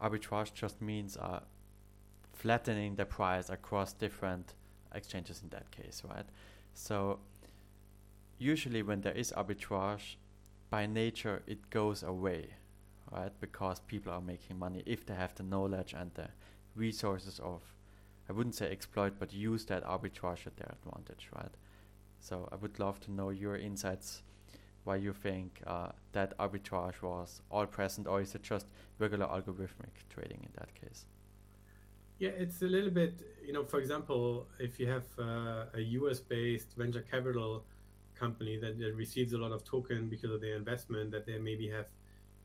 Arbitrage 0.00 0.54
just 0.54 0.80
means 0.80 1.16
uh, 1.16 1.40
flattening 2.36 2.94
the 2.96 3.06
price 3.06 3.48
across 3.48 3.92
different 3.94 4.54
exchanges 4.94 5.42
in 5.42 5.48
that 5.48 5.70
case, 5.70 6.02
right? 6.08 6.26
So 6.74 7.18
usually 8.38 8.82
when 8.82 9.00
there 9.00 9.14
is 9.14 9.32
arbitrage, 9.36 10.16
by 10.68 10.86
nature 10.86 11.42
it 11.46 11.70
goes 11.70 12.02
away, 12.02 12.50
right? 13.10 13.32
Because 13.40 13.80
people 13.80 14.12
are 14.12 14.20
making 14.20 14.58
money 14.58 14.82
if 14.84 15.06
they 15.06 15.14
have 15.14 15.34
the 15.34 15.42
knowledge 15.42 15.94
and 15.94 16.10
the 16.14 16.28
resources 16.74 17.40
of, 17.40 17.62
I 18.28 18.32
wouldn't 18.32 18.54
say 18.54 18.70
exploit, 18.70 19.14
but 19.18 19.32
use 19.32 19.64
that 19.66 19.84
arbitrage 19.84 20.46
at 20.46 20.56
their 20.58 20.72
advantage, 20.72 21.30
right? 21.34 21.54
So 22.20 22.48
I 22.52 22.56
would 22.56 22.78
love 22.78 23.00
to 23.00 23.12
know 23.12 23.30
your 23.30 23.56
insights 23.56 24.22
why 24.84 24.96
you 24.96 25.12
think 25.12 25.62
uh, 25.66 25.88
that 26.12 26.36
arbitrage 26.38 27.02
was 27.02 27.40
all 27.50 27.66
present, 27.66 28.06
or 28.06 28.20
is 28.20 28.34
it 28.34 28.42
just 28.42 28.66
regular 28.98 29.26
algorithmic 29.26 29.94
trading 30.10 30.40
in 30.42 30.50
that 30.54 30.72
case? 30.74 31.06
Yeah, 32.18 32.30
it's 32.30 32.62
a 32.62 32.66
little 32.66 32.90
bit, 32.90 33.20
you 33.44 33.52
know, 33.52 33.64
for 33.64 33.78
example, 33.78 34.46
if 34.58 34.80
you 34.80 34.88
have 34.88 35.04
uh, 35.18 35.66
a 35.74 35.80
US 35.80 36.20
based 36.20 36.74
venture 36.76 37.02
capital 37.02 37.64
company 38.14 38.56
that, 38.56 38.78
that, 38.78 38.94
receives 38.94 39.34
a 39.34 39.38
lot 39.38 39.52
of 39.52 39.64
token 39.64 40.08
because 40.08 40.30
of 40.30 40.40
their 40.40 40.56
investment 40.56 41.10
that 41.10 41.26
they 41.26 41.38
maybe 41.38 41.68
have 41.68 41.86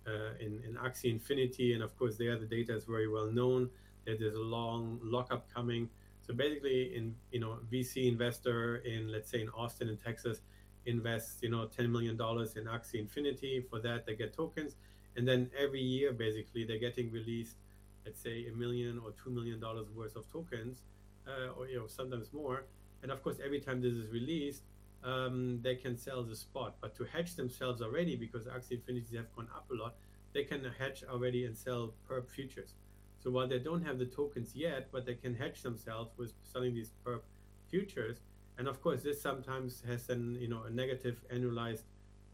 uh, 0.05 0.33
in, 0.41 0.61
in 0.67 0.75
Axie 0.75 1.11
Infinity, 1.11 1.73
and 1.73 1.83
of 1.83 1.97
course, 1.97 2.17
there 2.17 2.37
the 2.37 2.45
data 2.45 2.75
is 2.75 2.83
very 2.83 3.07
well 3.07 3.27
known, 3.27 3.69
that 4.05 4.19
there's 4.19 4.35
a 4.35 4.39
long 4.39 4.99
lockup 5.03 5.45
coming. 5.53 5.87
So 6.27 6.33
basically, 6.33 6.95
in 6.95 7.15
you 7.31 7.39
know, 7.39 7.59
VC 7.71 8.07
investor 8.07 8.77
in 8.77 9.11
let's 9.11 9.31
say 9.31 9.41
in 9.41 9.49
Austin 9.49 9.87
in 9.87 9.97
Texas, 9.97 10.41
invest, 10.85 11.43
you 11.43 11.49
know, 11.49 11.67
$10 11.77 11.89
million 11.89 12.13
in 12.13 12.17
Axie 12.17 12.95
Infinity. 12.95 13.63
For 13.69 13.79
that, 13.79 14.05
they 14.05 14.15
get 14.15 14.33
tokens. 14.33 14.75
And 15.15 15.27
then 15.27 15.49
every 15.57 15.81
year, 15.81 16.13
basically, 16.13 16.63
they're 16.63 16.79
getting 16.79 17.11
released, 17.11 17.57
let's 18.05 18.21
say, 18.21 18.47
a 18.51 18.55
million 18.55 18.99
or 19.03 19.11
$2 19.11 19.33
million 19.33 19.61
worth 19.95 20.15
of 20.15 20.31
tokens, 20.31 20.81
uh, 21.27 21.51
or, 21.57 21.67
you 21.67 21.77
know, 21.77 21.87
sometimes 21.87 22.33
more. 22.33 22.65
And 23.03 23.11
of 23.11 23.23
course, 23.23 23.37
every 23.43 23.59
time 23.59 23.81
this 23.81 23.93
is 23.93 24.07
released, 24.09 24.63
um, 25.03 25.59
they 25.61 25.75
can 25.75 25.97
sell 25.97 26.23
the 26.23 26.35
spot. 26.35 26.75
But 26.81 26.95
to 26.95 27.03
hedge 27.05 27.35
themselves 27.35 27.81
already, 27.81 28.15
because 28.15 28.45
Axie 28.45 28.73
Infinities 28.73 29.15
have 29.15 29.33
gone 29.35 29.47
up 29.55 29.69
a 29.71 29.75
lot, 29.75 29.95
they 30.33 30.43
can 30.43 30.63
hedge 30.79 31.03
already 31.09 31.45
and 31.45 31.57
sell 31.57 31.93
perp 32.09 32.29
futures. 32.29 32.73
So 33.19 33.29
while 33.29 33.47
they 33.47 33.59
don't 33.59 33.85
have 33.85 33.99
the 33.99 34.05
tokens 34.05 34.55
yet, 34.55 34.87
but 34.91 35.05
they 35.05 35.15
can 35.15 35.35
hedge 35.35 35.61
themselves 35.61 36.11
with 36.17 36.33
selling 36.43 36.73
these 36.73 36.91
perp 37.05 37.21
futures, 37.69 38.21
and 38.57 38.67
of 38.67 38.81
course, 38.81 39.01
this 39.01 39.21
sometimes 39.21 39.81
has 39.87 40.09
an 40.09 40.37
you 40.39 40.47
know 40.47 40.63
a 40.63 40.69
negative 40.69 41.23
annualized 41.33 41.83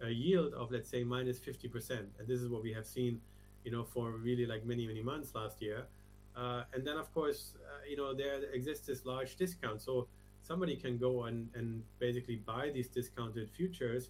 uh, 0.04 0.08
yield 0.08 0.54
of 0.54 0.72
let's 0.72 0.90
say 0.90 1.04
minus 1.04 1.40
50%. 1.40 1.92
And 2.20 2.28
this 2.28 2.42
is 2.42 2.50
what 2.50 2.64
we 2.64 2.74
have 2.74 2.86
seen, 2.86 3.22
you 3.68 3.74
know, 3.76 3.84
for 3.84 4.12
really 4.12 4.46
like 4.54 4.64
many 4.66 4.88
many 4.88 5.04
months 5.12 5.30
last 5.36 5.62
year. 5.62 5.80
Uh, 6.42 6.64
and 6.74 6.88
then 6.88 6.98
of 7.04 7.14
course, 7.14 7.42
uh, 7.68 7.84
you 7.90 7.98
know, 7.98 8.10
there 8.14 8.38
exists 8.54 8.86
this 8.88 9.06
large 9.06 9.36
discount. 9.36 9.82
So 9.82 10.08
somebody 10.42 10.76
can 10.78 10.98
go 10.98 11.26
and, 11.26 11.50
and 11.54 11.84
basically 12.00 12.38
buy 12.38 12.70
these 12.74 12.88
discounted 12.88 13.50
futures, 13.50 14.04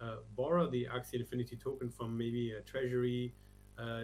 uh, 0.00 0.16
borrow 0.36 0.68
the 0.68 0.88
Axie 0.96 1.20
Infinity 1.20 1.56
token 1.56 1.88
from 1.90 2.18
maybe 2.18 2.52
a 2.52 2.62
treasury, 2.72 3.32
uh, 3.78 4.00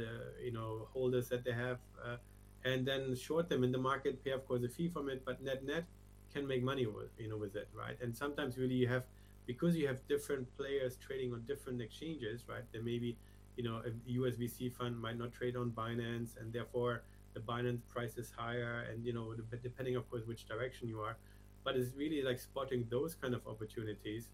you 0.47 0.53
know, 0.53 0.87
holders 0.93 1.29
that 1.31 1.43
they 1.45 1.57
have, 1.67 1.79
uh, 2.07 2.17
and 2.65 2.87
then 2.87 3.17
short 3.17 3.49
them 3.49 3.65
in 3.65 3.73
the 3.73 3.83
market, 3.91 4.23
pay 4.25 4.31
of 4.31 4.47
course 4.47 4.63
a 4.63 4.69
fee 4.69 4.89
from 4.89 5.09
it, 5.09 5.25
but 5.25 5.43
net 5.43 5.65
net 5.65 5.85
can 6.33 6.47
make 6.47 6.63
money 6.63 6.87
with 6.87 7.13
you 7.19 7.29
know 7.29 7.41
with 7.45 7.57
it, 7.57 7.69
right? 7.75 7.97
And 8.03 8.17
sometimes 8.17 8.59
really 8.63 8.79
you 8.83 8.89
have 8.97 9.05
because 9.47 9.75
you 9.75 9.89
have 9.89 10.07
different 10.07 10.47
players 10.57 10.93
trading 11.05 11.33
on 11.33 11.41
different 11.53 11.81
exchanges, 11.83 12.45
right? 12.53 12.67
There 12.73 12.85
may 12.91 12.99
be 13.07 13.17
you 13.61 13.67
know 13.69 13.79
a 13.89 13.91
USVC 14.19 14.73
fund 14.73 15.01
might 15.07 15.19
not 15.19 15.33
trade 15.33 15.57
on 15.57 15.71
Binance, 15.71 16.31
and 16.41 16.53
therefore 16.53 17.03
the 17.35 17.41
Binance 17.41 17.81
price 17.95 18.17
is 18.17 18.33
higher, 18.37 18.87
and 18.91 19.05
you 19.05 19.13
know 19.13 19.27
depending 19.63 19.97
of 19.97 20.09
course 20.11 20.25
which 20.27 20.47
direction 20.47 20.89
you 20.89 21.01
are, 21.01 21.17
but 21.65 21.77
it's 21.77 21.93
really 22.03 22.23
like 22.23 22.39
spotting 22.39 22.87
those 22.91 23.15
kind 23.15 23.35
of 23.35 23.47
opportunities. 23.47 24.31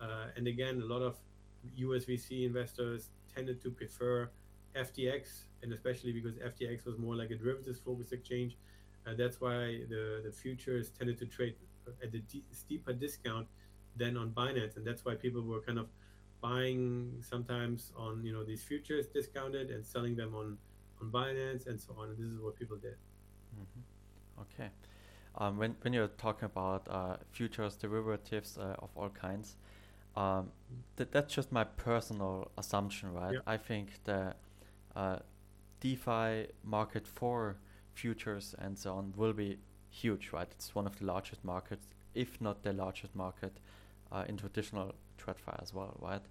Uh, 0.00 0.36
and 0.36 0.46
again, 0.46 0.80
a 0.80 0.88
lot 0.94 1.02
of 1.02 1.16
USVC 1.78 2.46
investors 2.46 3.10
tended 3.34 3.60
to 3.62 3.70
prefer 3.70 4.30
FTX, 4.74 5.44
and 5.62 5.72
especially 5.72 6.12
because 6.12 6.36
FTX 6.36 6.86
was 6.86 6.96
more 6.98 7.16
like 7.16 7.30
a 7.30 7.36
derivatives 7.36 7.80
focused 7.80 8.12
exchange 8.14 8.56
uh, 9.06 9.14
that's 9.16 9.40
why 9.40 9.80
the, 9.88 10.22
the 10.24 10.32
futures 10.32 10.90
tended 10.90 11.18
to 11.18 11.26
trade 11.26 11.54
at 12.02 12.14
a 12.14 12.20
steeper 12.52 12.92
discount 12.92 13.46
than 13.96 14.16
on 14.16 14.30
Binance, 14.30 14.76
and 14.76 14.86
that's 14.86 15.04
why 15.04 15.14
people 15.14 15.42
were 15.42 15.60
kind 15.60 15.78
of 15.78 15.88
buying 16.40 17.14
sometimes 17.20 17.92
on 17.96 18.24
you 18.24 18.32
know 18.32 18.44
these 18.44 18.62
futures 18.62 19.06
discounted 19.06 19.70
and 19.70 19.84
selling 19.84 20.16
them 20.16 20.34
on 20.34 20.58
on 21.00 21.10
Binance 21.10 21.66
and 21.66 21.80
so 21.80 21.94
on. 21.98 22.10
And 22.10 22.18
this 22.18 22.26
is 22.26 22.40
what 22.40 22.56
people 22.56 22.76
did. 22.76 22.96
Mm-hmm. 23.54 24.42
Okay. 24.42 24.70
Um, 25.36 25.58
when 25.58 25.76
when 25.82 25.92
you're 25.92 26.08
talking 26.08 26.46
about 26.46 26.86
uh, 26.88 27.16
futures 27.30 27.76
derivatives 27.76 28.58
uh, 28.58 28.74
of 28.78 28.90
all 28.96 29.10
kinds, 29.10 29.56
um, 30.16 30.50
th- 30.96 31.10
that's 31.12 31.32
just 31.32 31.52
my 31.52 31.64
personal 31.64 32.50
assumption, 32.58 33.12
right? 33.12 33.34
Yeah. 33.34 33.40
I 33.46 33.56
think 33.56 33.88
the 34.04 34.34
uh, 34.96 35.18
DeFi 35.80 36.48
market 36.64 37.06
for 37.06 37.56
futures 37.94 38.54
and 38.58 38.78
so 38.78 38.94
on 38.94 39.12
will 39.16 39.32
be 39.32 39.58
huge, 39.90 40.30
right? 40.32 40.48
It's 40.50 40.74
one 40.74 40.86
of 40.86 40.98
the 40.98 41.04
largest 41.04 41.44
markets, 41.44 41.86
if 42.14 42.40
not 42.40 42.62
the 42.62 42.72
largest 42.72 43.14
market, 43.14 43.58
uh, 44.12 44.24
in 44.28 44.36
traditional 44.36 44.94
TradFi 45.34 45.62
as 45.62 45.74
well, 45.74 45.96
right? 46.00 46.22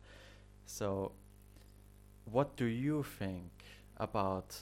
So, 0.65 1.11
what 2.25 2.55
do 2.55 2.65
you 2.65 3.03
think 3.03 3.51
about 3.97 4.57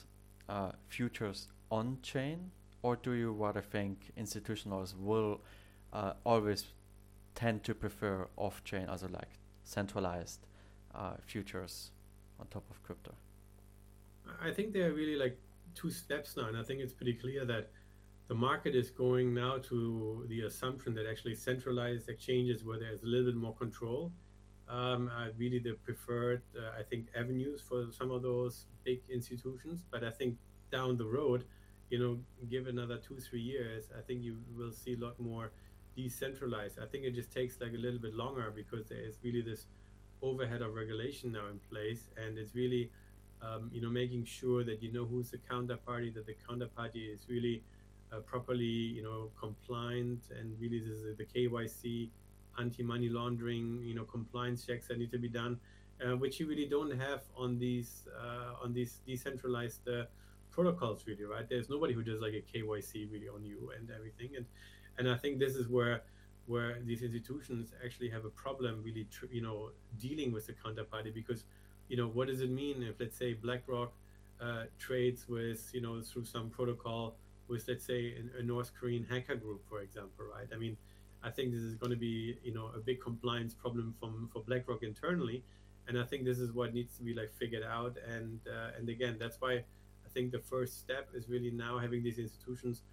uh, 0.49 0.71
futures 0.87 1.47
on 1.69 1.97
chain, 2.01 2.51
or 2.81 2.95
do 2.95 3.11
you 3.11 3.31
rather 3.31 3.61
think 3.61 4.11
institutionals 4.17 4.95
will 4.97 5.41
uh, 5.93 6.13
always 6.25 6.65
tend 7.35 7.63
to 7.63 7.75
prefer 7.75 8.27
off 8.37 8.63
chain, 8.63 8.87
also 8.87 9.07
like 9.09 9.39
centralized 9.63 10.47
uh, 10.95 11.13
futures 11.25 11.91
on 12.39 12.47
top 12.47 12.63
of 12.71 12.81
crypto? 12.83 13.13
I 14.41 14.51
think 14.51 14.73
there 14.73 14.89
are 14.89 14.93
really 14.93 15.15
like 15.15 15.37
two 15.75 15.91
steps 15.91 16.37
now, 16.37 16.47
and 16.47 16.57
I 16.57 16.63
think 16.63 16.79
it's 16.79 16.93
pretty 16.93 17.13
clear 17.13 17.45
that 17.45 17.69
the 18.27 18.35
market 18.35 18.75
is 18.75 18.89
going 18.89 19.33
now 19.33 19.57
to 19.57 20.25
the 20.27 20.41
assumption 20.41 20.93
that 20.95 21.05
actually 21.09 21.35
centralized 21.35 22.09
exchanges 22.09 22.65
where 22.65 22.79
there's 22.79 23.03
a 23.03 23.05
little 23.05 23.27
bit 23.31 23.35
more 23.35 23.55
control 23.55 24.11
um, 24.69 25.09
are 25.15 25.31
really 25.37 25.59
the 25.59 25.73
preferred, 25.83 26.41
uh, 26.57 26.79
I 26.79 26.83
think, 26.83 27.07
avenues 27.15 27.61
for 27.61 27.87
some 27.91 28.11
of 28.11 28.21
those 28.21 28.65
big 28.83 29.01
institutions. 29.09 29.83
But 29.89 30.03
I 30.03 30.11
think 30.11 30.37
down 30.71 30.97
the 30.97 31.05
road, 31.05 31.45
you 31.89 31.99
know, 31.99 32.19
give 32.49 32.67
another 32.67 32.97
two, 32.97 33.17
three 33.17 33.41
years, 33.41 33.85
I 33.97 34.01
think 34.01 34.23
you 34.23 34.37
will 34.55 34.71
see 34.71 34.93
a 34.93 34.97
lot 34.97 35.19
more 35.19 35.51
decentralized. 35.95 36.79
I 36.79 36.85
think 36.85 37.05
it 37.05 37.15
just 37.15 37.31
takes 37.31 37.59
like 37.61 37.73
a 37.73 37.77
little 37.77 37.99
bit 37.99 38.13
longer 38.13 38.51
because 38.53 38.87
there 38.87 38.99
is 38.99 39.17
really 39.23 39.41
this 39.41 39.65
overhead 40.21 40.61
of 40.61 40.73
regulation 40.73 41.31
now 41.31 41.47
in 41.47 41.59
place, 41.71 42.09
and 42.17 42.37
it's 42.37 42.53
really, 42.55 42.91
um, 43.41 43.69
you 43.73 43.81
know, 43.81 43.89
making 43.89 44.25
sure 44.25 44.63
that 44.63 44.81
you 44.81 44.91
know 44.91 45.05
who's 45.05 45.31
the 45.31 45.37
counterparty, 45.37 46.13
that 46.13 46.25
the 46.25 46.35
counterparty 46.49 47.13
is 47.13 47.21
really 47.29 47.63
uh, 48.11 48.19
properly, 48.19 48.65
you 48.65 49.03
know, 49.03 49.29
compliant, 49.39 50.21
and 50.37 50.59
really 50.59 50.79
this 50.79 50.97
is 50.97 51.17
the 51.17 51.25
KYC, 51.25 52.09
anti-money 52.59 53.09
laundering, 53.09 53.81
you 53.83 53.95
know, 53.95 54.03
compliance 54.03 54.65
checks 54.65 54.87
that 54.87 54.97
need 54.97 55.11
to 55.11 55.17
be 55.19 55.29
done, 55.29 55.59
uh, 56.03 56.15
which 56.15 56.39
you 56.39 56.47
really 56.47 56.65
don't 56.65 56.91
have 56.97 57.21
on 57.35 57.57
these 57.59 58.07
uh, 58.19 58.63
on 58.63 58.73
these 58.73 58.99
decentralized 59.05 59.87
uh, 59.87 60.03
protocols, 60.51 61.03
really, 61.07 61.23
right? 61.25 61.47
There's 61.47 61.69
nobody 61.69 61.93
who 61.93 62.03
does 62.03 62.21
like 62.21 62.33
a 62.33 62.41
KYC 62.41 63.11
really 63.11 63.29
on 63.29 63.43
you 63.43 63.71
and 63.77 63.89
everything, 63.91 64.35
and 64.35 64.45
and 64.97 65.09
I 65.09 65.15
think 65.15 65.39
this 65.39 65.55
is 65.55 65.67
where 65.67 66.01
where 66.45 66.77
these 66.85 67.03
institutions 67.03 67.73
actually 67.83 68.09
have 68.09 68.25
a 68.25 68.29
problem 68.29 68.81
really 68.83 69.05
tr- 69.11 69.25
you 69.31 69.41
know 69.41 69.71
dealing 69.99 70.31
with 70.31 70.47
the 70.47 70.53
counterparty 70.53 71.13
because 71.13 71.43
you 71.89 71.97
know 71.97 72.07
what 72.07 72.27
does 72.27 72.41
it 72.41 72.49
mean 72.49 72.83
if 72.83 72.99
let's 72.99 73.17
say 73.17 73.33
BlackRock 73.33 73.91
uh, 74.41 74.63
trades 74.79 75.27
with 75.27 75.69
you 75.73 75.81
know 75.81 76.01
through 76.01 76.25
some 76.25 76.49
protocol 76.49 77.15
with 77.47 77.67
let's 77.67 77.85
say 77.85 78.15
a, 78.37 78.39
a 78.39 78.43
North 78.43 78.71
Korean 78.79 79.05
hacker 79.09 79.35
group 79.35 79.61
for 79.67 79.81
example 79.81 80.25
right 80.33 80.47
I 80.53 80.57
mean 80.57 80.77
I 81.23 81.29
think 81.29 81.51
this 81.51 81.61
is 81.61 81.75
going 81.75 81.91
to 81.91 81.97
be 81.97 82.37
you 82.43 82.53
know 82.53 82.71
a 82.75 82.79
big 82.79 83.01
compliance 83.01 83.53
problem 83.53 83.95
from 83.99 84.29
for 84.31 84.41
BlackRock 84.43 84.83
internally 84.83 85.43
and 85.87 85.99
I 85.99 86.03
think 86.03 86.25
this 86.25 86.39
is 86.39 86.51
what 86.51 86.73
needs 86.73 86.95
to 86.97 87.03
be 87.03 87.13
like 87.13 87.31
figured 87.33 87.63
out 87.63 87.97
and 88.07 88.39
uh, 88.47 88.77
and 88.77 88.89
again 88.89 89.17
that's 89.19 89.39
why 89.39 89.53
I 89.53 90.09
think 90.13 90.31
the 90.31 90.39
first 90.39 90.79
step 90.79 91.09
is 91.13 91.29
really 91.29 91.51
now 91.51 91.77
having 91.79 92.03
these 92.03 92.19
institutions 92.19 92.83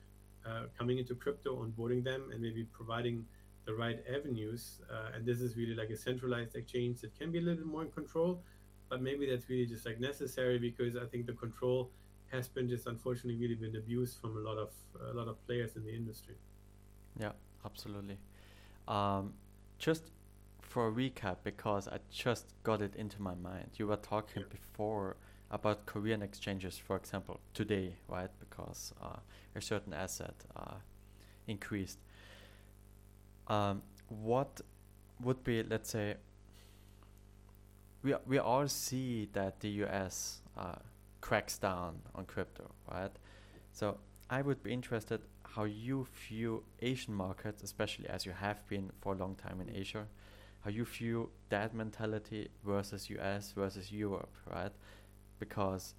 uh, 0.47 0.65
coming 0.77 0.99
into 0.99 1.15
crypto, 1.15 1.65
onboarding 1.65 2.05
them, 2.05 2.31
and 2.33 2.43
maybe 2.43 2.65
providing 2.65 3.25
the 3.65 3.75
right 3.75 4.05
avenues. 4.13 4.83
Uh, 4.93 5.15
and 5.15 5.25
this 5.25 5.41
is 5.41 5.57
really 5.57 5.75
like 5.75 5.91
a 5.91 5.97
centralized 5.97 6.55
exchange 6.55 7.01
that 7.01 7.19
can 7.19 7.33
be 7.33 7.39
a 7.39 7.41
little 7.41 7.59
bit 7.65 7.67
more 7.67 7.83
in 7.83 7.91
control, 7.91 8.43
but 8.91 9.01
maybe 9.01 9.27
that's 9.31 9.49
really 9.49 9.67
just 9.67 9.87
like 9.87 10.01
necessary 10.01 10.59
because 10.59 10.97
I 10.97 11.07
think 11.07 11.27
the 11.27 11.33
control 11.33 11.91
has 12.31 12.49
been 12.49 12.69
just 12.69 12.87
unfortunately 12.87 13.41
really 13.41 13.55
been 13.55 13.77
abused 13.77 14.21
from 14.21 14.37
a 14.37 14.41
lot 14.41 14.59
of 14.59 14.71
a 15.11 15.15
lot 15.15 15.29
of 15.29 15.45
players 15.47 15.77
in 15.77 15.85
the 15.85 15.95
industry. 15.95 16.35
Yeah, 17.19 17.33
absolutely. 17.65 18.19
Um, 18.89 19.35
just 19.79 20.11
for 20.61 20.89
a 20.89 20.93
recap, 20.93 21.39
because 21.45 21.89
I 21.89 21.99
just 22.11 22.47
got 22.63 22.83
it 22.83 22.95
into 22.97 23.21
my 23.23 23.35
mind. 23.35 23.71
You 23.77 23.87
were 23.87 23.97
talking 23.97 24.43
Yeah. 24.43 24.49
before 24.51 25.17
about 25.51 25.87
Korean 25.87 26.23
exchanges, 26.23 26.79
for 26.79 26.97
example, 26.97 27.41
today, 27.53 27.97
right? 28.09 28.31
Because 28.41 28.93
uh, 29.01 29.17
a 29.55 29.61
certain 29.61 29.93
asset 29.93 30.35
uh, 30.57 30.77
increased. 31.47 31.99
Um, 33.47 33.83
what 34.09 34.61
would 35.23 35.45
be, 35.45 35.63
let's 35.63 35.91
say, 35.91 36.17
we 38.03 38.15
we 38.27 38.39
all 38.39 38.69
see 38.69 39.29
that 39.33 39.61
the 39.61 39.69
U.S. 39.85 40.41
Uh, 40.57 40.77
cracks 41.21 41.59
down 41.59 42.01
on 42.15 42.27
crypto, 42.27 42.71
right? 42.91 43.11
So 43.73 43.99
I 44.31 44.43
would 44.43 44.63
be 44.63 44.73
interested 44.73 45.21
how 45.45 45.65
you 45.65 46.07
view 46.29 46.65
Asian 46.81 47.15
markets, 47.15 47.63
especially 47.63 48.09
as 48.09 48.27
you 48.27 48.33
have 48.33 48.67
been 48.69 48.91
for 49.01 49.15
a 49.15 49.17
long 49.17 49.37
time 49.37 49.61
in 49.61 49.75
Asia, 49.75 50.07
how 50.61 50.71
you 50.71 50.85
view 50.85 51.31
that 51.51 51.75
mentality 51.75 52.49
versus 52.65 53.11
US 53.11 53.53
versus 53.53 53.93
Europe, 53.93 54.35
right? 54.51 54.73
Because 55.39 55.95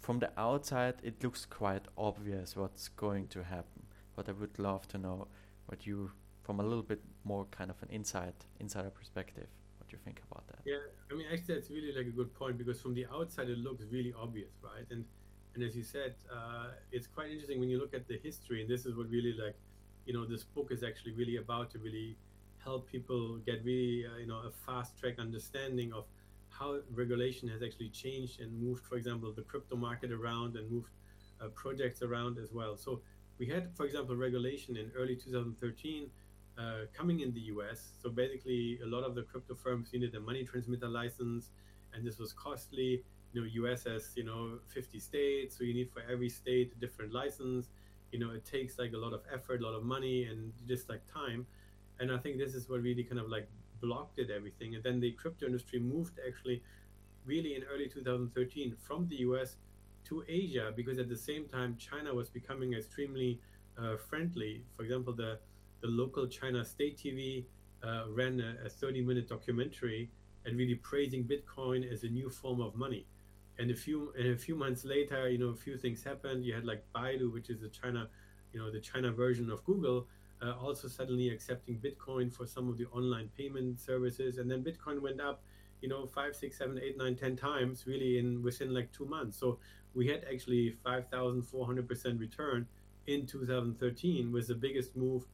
from 0.00 0.18
the 0.18 0.30
outside 0.36 0.96
it 1.02 1.22
looks 1.22 1.46
quite 1.46 1.86
obvious 1.96 2.56
what's 2.56 2.88
going 2.88 3.28
to 3.28 3.44
happen. 3.44 3.82
But 4.16 4.28
I 4.28 4.32
would 4.32 4.58
love 4.58 4.86
to 4.88 4.98
know 4.98 5.28
what 5.66 5.86
you 5.86 6.10
from 6.42 6.60
a 6.60 6.62
little 6.62 6.82
bit 6.82 7.00
more 7.24 7.46
kind 7.50 7.70
of 7.70 7.82
an 7.82 7.88
inside 7.90 8.34
insider 8.60 8.90
perspective, 8.90 9.46
what 9.78 9.90
you 9.92 9.98
think 10.04 10.20
about 10.30 10.46
that. 10.48 10.58
Yeah, 10.66 10.76
I 11.10 11.14
mean, 11.14 11.26
actually, 11.32 11.54
that's 11.54 11.70
really 11.70 11.92
like 11.96 12.06
a 12.06 12.10
good 12.10 12.34
point 12.34 12.58
because 12.58 12.80
from 12.82 12.94
the 12.94 13.06
outside 13.06 13.48
it 13.48 13.58
looks 13.58 13.84
really 13.90 14.12
obvious, 14.20 14.52
right? 14.62 14.84
And 14.90 15.06
and 15.54 15.62
as 15.64 15.76
you 15.76 15.82
said, 15.82 16.14
uh, 16.32 16.68
it's 16.92 17.06
quite 17.06 17.30
interesting 17.30 17.60
when 17.60 17.68
you 17.68 17.78
look 17.78 17.94
at 17.94 18.08
the 18.08 18.18
history, 18.22 18.60
and 18.60 18.70
this 18.70 18.86
is 18.86 18.94
what 18.96 19.08
really 19.08 19.32
like, 19.32 19.56
you 20.06 20.12
know, 20.12 20.24
this 20.24 20.44
book 20.44 20.68
is 20.70 20.82
actually 20.82 21.12
really 21.12 21.36
about 21.36 21.70
to 21.72 21.78
really 21.78 22.16
help 22.62 22.90
people 22.90 23.36
get 23.46 23.64
really, 23.64 24.04
uh, 24.06 24.18
you 24.18 24.26
know, 24.26 24.38
a 24.38 24.50
fast 24.66 24.98
track 24.98 25.18
understanding 25.18 25.92
of 25.92 26.04
how 26.48 26.78
regulation 26.92 27.48
has 27.48 27.62
actually 27.62 27.88
changed 27.90 28.40
and 28.40 28.52
moved, 28.60 28.84
for 28.86 28.96
example, 28.96 29.32
the 29.32 29.42
crypto 29.42 29.76
market 29.76 30.10
around 30.12 30.56
and 30.56 30.70
moved 30.70 30.90
uh, 31.40 31.48
projects 31.48 32.02
around 32.02 32.38
as 32.38 32.52
well. 32.52 32.76
So 32.76 33.00
we 33.38 33.46
had, 33.46 33.74
for 33.76 33.84
example, 33.86 34.16
regulation 34.16 34.76
in 34.76 34.90
early 34.96 35.16
2013 35.16 36.10
uh, 36.56 36.62
coming 36.92 37.20
in 37.20 37.32
the 37.32 37.40
US. 37.40 37.92
So 38.02 38.10
basically, 38.10 38.78
a 38.82 38.86
lot 38.86 39.02
of 39.04 39.14
the 39.14 39.22
crypto 39.22 39.54
firms 39.54 39.92
needed 39.92 40.14
a 40.14 40.20
money 40.20 40.44
transmitter 40.44 40.88
license, 40.88 41.50
and 41.92 42.06
this 42.06 42.18
was 42.18 42.32
costly. 42.32 43.02
You 43.34 43.42
know, 43.42 43.68
US 43.68 43.84
has 43.84 44.12
you 44.16 44.24
know 44.24 44.58
50 44.68 44.98
states, 44.98 45.58
so 45.58 45.64
you 45.64 45.74
need 45.74 45.90
for 45.90 46.02
every 46.10 46.30
state 46.30 46.72
a 46.74 46.80
different 46.80 47.12
license. 47.12 47.68
You 48.12 48.20
know, 48.20 48.30
it 48.30 48.44
takes 48.46 48.78
like 48.78 48.92
a 48.94 48.96
lot 48.96 49.12
of 49.12 49.22
effort, 49.32 49.60
a 49.60 49.64
lot 49.64 49.74
of 49.74 49.84
money, 49.84 50.24
and 50.24 50.52
just 50.66 50.88
like 50.88 51.02
time. 51.12 51.46
And 52.00 52.12
I 52.12 52.18
think 52.18 52.38
this 52.38 52.54
is 52.54 52.68
what 52.68 52.80
really 52.80 53.04
kind 53.04 53.20
of 53.20 53.28
like 53.28 53.48
blocked 53.80 54.18
it 54.18 54.30
everything. 54.30 54.74
And 54.74 54.82
then 54.82 55.00
the 55.00 55.12
crypto 55.12 55.46
industry 55.46 55.78
moved 55.78 56.18
actually 56.26 56.62
really 57.26 57.54
in 57.54 57.64
early 57.64 57.88
2013 57.88 58.76
from 58.80 59.08
the 59.08 59.16
US 59.16 59.56
to 60.04 60.24
Asia 60.28 60.72
because 60.76 60.98
at 60.98 61.08
the 61.08 61.16
same 61.16 61.46
time 61.46 61.76
China 61.78 62.14
was 62.14 62.28
becoming 62.28 62.74
extremely 62.74 63.40
uh, 63.78 63.96
friendly. 63.96 64.64
For 64.76 64.82
example, 64.84 65.12
the 65.12 65.38
the 65.80 65.88
local 65.88 66.26
China 66.26 66.64
state 66.64 66.96
TV 66.96 67.44
uh, 67.82 68.04
ran 68.08 68.40
a, 68.40 68.66
a 68.66 68.70
30 68.70 69.02
minute 69.02 69.28
documentary 69.28 70.10
and 70.46 70.56
really 70.56 70.74
praising 70.76 71.24
Bitcoin 71.24 71.90
as 71.90 72.04
a 72.04 72.08
new 72.08 72.30
form 72.30 72.60
of 72.60 72.74
money. 72.74 73.06
And 73.58 73.70
a 73.70 73.74
few 73.74 74.12
and 74.18 74.34
a 74.34 74.36
few 74.36 74.56
months 74.56 74.84
later, 74.84 75.28
you 75.28 75.38
know, 75.38 75.48
a 75.48 75.56
few 75.56 75.76
things 75.76 76.02
happened. 76.02 76.44
You 76.44 76.54
had 76.54 76.64
like 76.64 76.84
Baidu, 76.94 77.32
which 77.32 77.50
is 77.50 77.60
the 77.60 77.68
China, 77.68 78.08
you 78.52 78.60
know, 78.60 78.70
the 78.70 78.80
China 78.80 79.12
version 79.12 79.50
of 79.50 79.64
Google, 79.64 80.06
uh, 80.42 80.54
also 80.60 80.88
suddenly 80.88 81.28
accepting 81.30 81.78
Bitcoin 81.78 82.32
for 82.32 82.46
some 82.46 82.68
of 82.68 82.78
the 82.78 82.86
online 82.86 83.30
payment 83.36 83.80
services. 83.80 84.38
And 84.38 84.50
then 84.50 84.64
Bitcoin 84.64 85.00
went 85.00 85.20
up, 85.20 85.42
you 85.80 85.88
know, 85.88 86.06
five, 86.06 86.34
six, 86.34 86.58
seven, 86.58 86.80
eight, 86.82 86.98
nine, 86.98 87.14
ten 87.14 87.36
times 87.36 87.86
really 87.86 88.18
in 88.18 88.42
within 88.42 88.74
like 88.74 88.92
two 88.92 89.06
months. 89.06 89.38
So 89.38 89.58
we 89.94 90.08
had 90.08 90.24
actually 90.30 90.76
5,400% 90.84 92.18
return 92.18 92.66
in 93.06 93.26
2013 93.26 94.32
was 94.32 94.48
the 94.48 94.54
biggest 94.54 94.96
move 94.96 95.26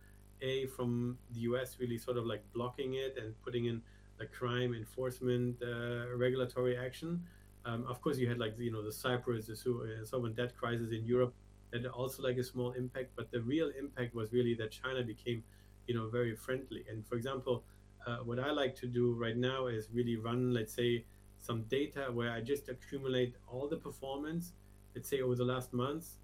a 0.42 0.66
from 0.66 1.18
the 1.32 1.42
us 1.42 1.76
really 1.78 1.98
sort 1.98 2.16
of 2.16 2.26
like 2.26 2.42
blocking 2.52 2.94
it 2.94 3.16
and 3.20 3.34
putting 3.42 3.66
in 3.66 3.82
like 4.18 4.32
crime 4.32 4.74
enforcement 4.74 5.56
uh, 5.62 6.14
regulatory 6.16 6.76
action 6.76 7.22
um, 7.64 7.84
of 7.88 8.00
course 8.00 8.18
you 8.18 8.28
had 8.28 8.38
like 8.38 8.54
you 8.58 8.72
know 8.72 8.82
the 8.82 8.92
cyprus 8.92 9.46
the 9.46 9.54
uh, 9.54 10.04
sovereign 10.04 10.34
debt 10.34 10.56
crisis 10.56 10.90
in 10.92 11.04
europe 11.04 11.34
that 11.72 11.86
also 11.86 12.22
like 12.22 12.36
a 12.36 12.44
small 12.44 12.72
impact 12.72 13.10
but 13.16 13.30
the 13.30 13.40
real 13.42 13.70
impact 13.78 14.14
was 14.14 14.32
really 14.32 14.54
that 14.54 14.70
china 14.70 15.02
became 15.02 15.42
you 15.86 15.94
know 15.94 16.08
very 16.08 16.34
friendly 16.34 16.84
and 16.90 17.06
for 17.06 17.16
example 17.16 17.62
uh, 18.06 18.18
what 18.18 18.38
i 18.38 18.50
like 18.50 18.74
to 18.74 18.86
do 18.86 19.12
right 19.12 19.36
now 19.36 19.66
is 19.66 19.88
really 19.92 20.16
run 20.16 20.52
let's 20.52 20.72
say 20.72 21.04
some 21.40 21.62
data 21.64 22.08
where 22.12 22.30
i 22.32 22.40
just 22.40 22.68
accumulate 22.68 23.34
all 23.46 23.68
the 23.68 23.76
performance 23.76 24.52
let's 24.94 25.08
say 25.08 25.20
over 25.20 25.34
the 25.34 25.44
last 25.44 25.72
months 25.72 26.16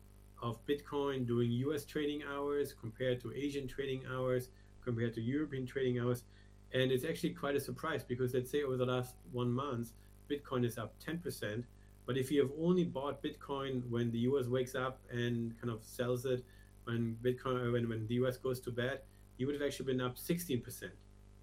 of 0.42 0.64
Bitcoin 0.66 1.26
doing 1.26 1.50
US 1.50 1.84
trading 1.84 2.22
hours 2.22 2.74
compared 2.78 3.20
to 3.22 3.32
Asian 3.32 3.66
trading 3.66 4.02
hours, 4.10 4.48
compared 4.84 5.14
to 5.14 5.20
European 5.20 5.66
trading 5.66 5.98
hours. 5.98 6.24
And 6.72 6.90
it's 6.90 7.04
actually 7.04 7.30
quite 7.30 7.56
a 7.56 7.60
surprise 7.60 8.04
because 8.04 8.34
let's 8.34 8.50
say 8.50 8.62
over 8.62 8.76
the 8.76 8.84
last 8.84 9.14
one 9.32 9.50
month, 9.50 9.92
Bitcoin 10.30 10.64
is 10.64 10.78
up 10.78 10.94
10%. 11.04 11.64
But 12.06 12.16
if 12.16 12.30
you 12.30 12.40
have 12.40 12.50
only 12.60 12.84
bought 12.84 13.22
Bitcoin 13.22 13.88
when 13.90 14.10
the 14.10 14.18
US 14.30 14.46
wakes 14.46 14.74
up 14.74 15.00
and 15.10 15.58
kind 15.60 15.72
of 15.72 15.84
sells 15.84 16.24
it, 16.24 16.44
when 16.84 17.16
Bitcoin, 17.22 17.72
when, 17.72 17.88
when 17.88 18.06
the 18.06 18.14
US 18.14 18.36
goes 18.36 18.60
to 18.60 18.70
bed, 18.70 19.00
you 19.38 19.46
would 19.46 19.54
have 19.54 19.62
actually 19.62 19.86
been 19.86 20.00
up 20.00 20.16
16%. 20.16 20.90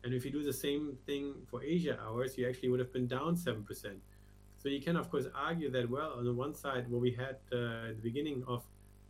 And 0.04 0.13
if 0.13 0.25
you 0.25 0.32
do 0.32 0.44
the 0.44 0.54
same 0.54 0.98
thing 1.06 1.34
for 1.50 1.63
Asia 1.63 1.98
hours, 2.02 2.38
you 2.38 2.48
actually 2.48 2.70
would 2.70 2.80
have 2.80 2.92
been 2.92 3.08
down 3.08 3.36
7%. 3.36 3.66
So 4.58 4.70
you 4.70 4.82
can, 4.82 4.96
of 4.96 5.10
course, 5.10 5.25
argue 5.36 5.70
that, 5.72 5.90
well, 5.90 6.13
on 6.18 6.25
the 6.25 6.34
one 6.34 6.54
side, 6.54 6.90
what 6.90 7.02
we 7.02 7.12
had 7.12 7.38
uh, 7.52 7.90
at 7.90 7.98
the 7.98 8.02
beginning 8.02 8.44
of, 8.48 8.63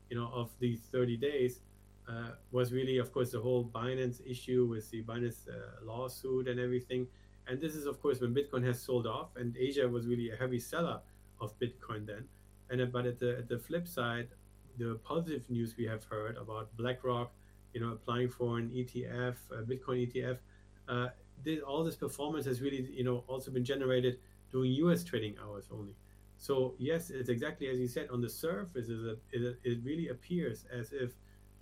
you 0.10 0.18
know, 0.18 0.30
of 0.34 0.50
these 0.60 0.82
30 0.92 1.18
days 1.18 1.62
uh, 2.10 2.32
was 2.52 2.74
really, 2.74 2.98
of 2.98 3.12
course, 3.12 3.32
the 3.32 3.40
whole 3.40 3.64
Binance 3.64 4.20
issue 4.28 4.66
with 4.66 4.90
the 4.92 5.04
Binance 5.04 5.48
uh, 5.48 5.86
lawsuit 5.86 6.48
and 6.48 6.60
everything. 6.60 7.08
And 7.48 7.60
this 7.60 7.76
is, 7.76 7.86
of 7.86 8.02
course, 8.02 8.22
when 8.22 8.34
Bitcoin 8.34 8.66
has 8.66 8.82
sold 8.82 9.06
off, 9.06 9.36
and 9.36 9.56
Asia 9.58 9.88
was 9.88 10.08
really 10.08 10.32
a 10.32 10.36
heavy 10.36 10.60
seller 10.60 11.02
of 11.42 11.58
Bitcoin 11.60 12.06
then. 12.06 12.26
And 12.70 12.82
uh, 12.82 12.86
but 12.86 13.06
at 13.06 13.20
the 13.20 13.38
at 13.38 13.50
the 13.50 13.60
flip 13.60 13.88
side, 13.88 14.30
the 14.78 15.00
positive 15.04 15.50
news 15.50 15.76
we 15.78 15.86
have 15.86 16.04
heard 16.06 16.38
about 16.38 16.76
BlackRock, 16.78 17.32
you 17.74 17.82
know, 17.82 17.92
applying 17.92 18.30
for 18.30 18.58
an 18.58 18.70
ETF, 18.70 19.36
Bitcoin 19.68 20.08
ETF, 20.08 20.38
uh, 20.88 21.10
this, 21.44 21.60
all 21.62 21.84
this 21.84 21.96
performance 21.96 22.46
has 22.46 22.62
really, 22.62 22.90
you 22.92 23.04
know, 23.04 23.24
also 23.28 23.52
been 23.52 23.66
generated 23.66 24.20
during 24.52 24.72
U.S. 24.72 25.04
trading 25.04 25.36
hours 25.44 25.66
only. 25.72 25.96
So 26.38 26.76
yes, 26.78 27.10
it's 27.10 27.30
exactly 27.30 27.68
as 27.68 27.80
you 27.80 27.88
said. 27.88 28.10
On 28.10 28.22
the 28.22 28.30
surface, 28.30 28.90
it, 28.90 29.58
it 29.64 29.80
really 29.84 30.10
appears 30.10 30.66
as 30.74 30.92
if 30.92 31.12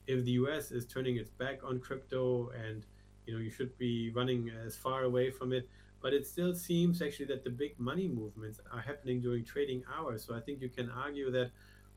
if 0.07 0.25
the 0.25 0.31
U.S. 0.31 0.71
is 0.71 0.85
turning 0.85 1.17
its 1.17 1.29
back 1.29 1.59
on 1.63 1.79
crypto 1.79 2.49
and 2.49 2.85
you 3.31 3.37
know 3.37 3.43
you 3.43 3.51
should 3.51 3.77
be 3.77 4.11
running 4.11 4.51
as 4.65 4.75
far 4.75 5.03
away 5.03 5.31
from 5.31 5.53
it. 5.53 5.69
But 6.01 6.13
it 6.13 6.27
still 6.27 6.55
seems 6.55 7.01
actually 7.01 7.27
that 7.27 7.43
the 7.43 7.51
big 7.51 7.79
money 7.79 8.07
movements 8.07 8.59
are 8.73 8.81
happening 8.81 9.21
during 9.21 9.45
trading 9.45 9.83
hours. 9.95 10.25
So 10.25 10.35
i 10.35 10.41
think 10.41 10.61
you 10.61 10.69
can 10.69 10.89
argue 10.89 11.31
that 11.31 11.51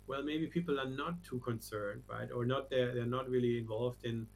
well 0.07 0.23
maybe 0.23 0.47
people 0.47 0.79
are 0.81 0.89
not 0.89 1.23
too 1.25 1.39
concerned 1.41 2.03
right? 2.09 2.31
Or 2.31 2.45
not 2.45 2.71
they're, 2.71 2.95
they're 2.95 3.07
not 3.07 3.29
really 3.29 3.59
involved 3.59 4.05
in 4.05 4.27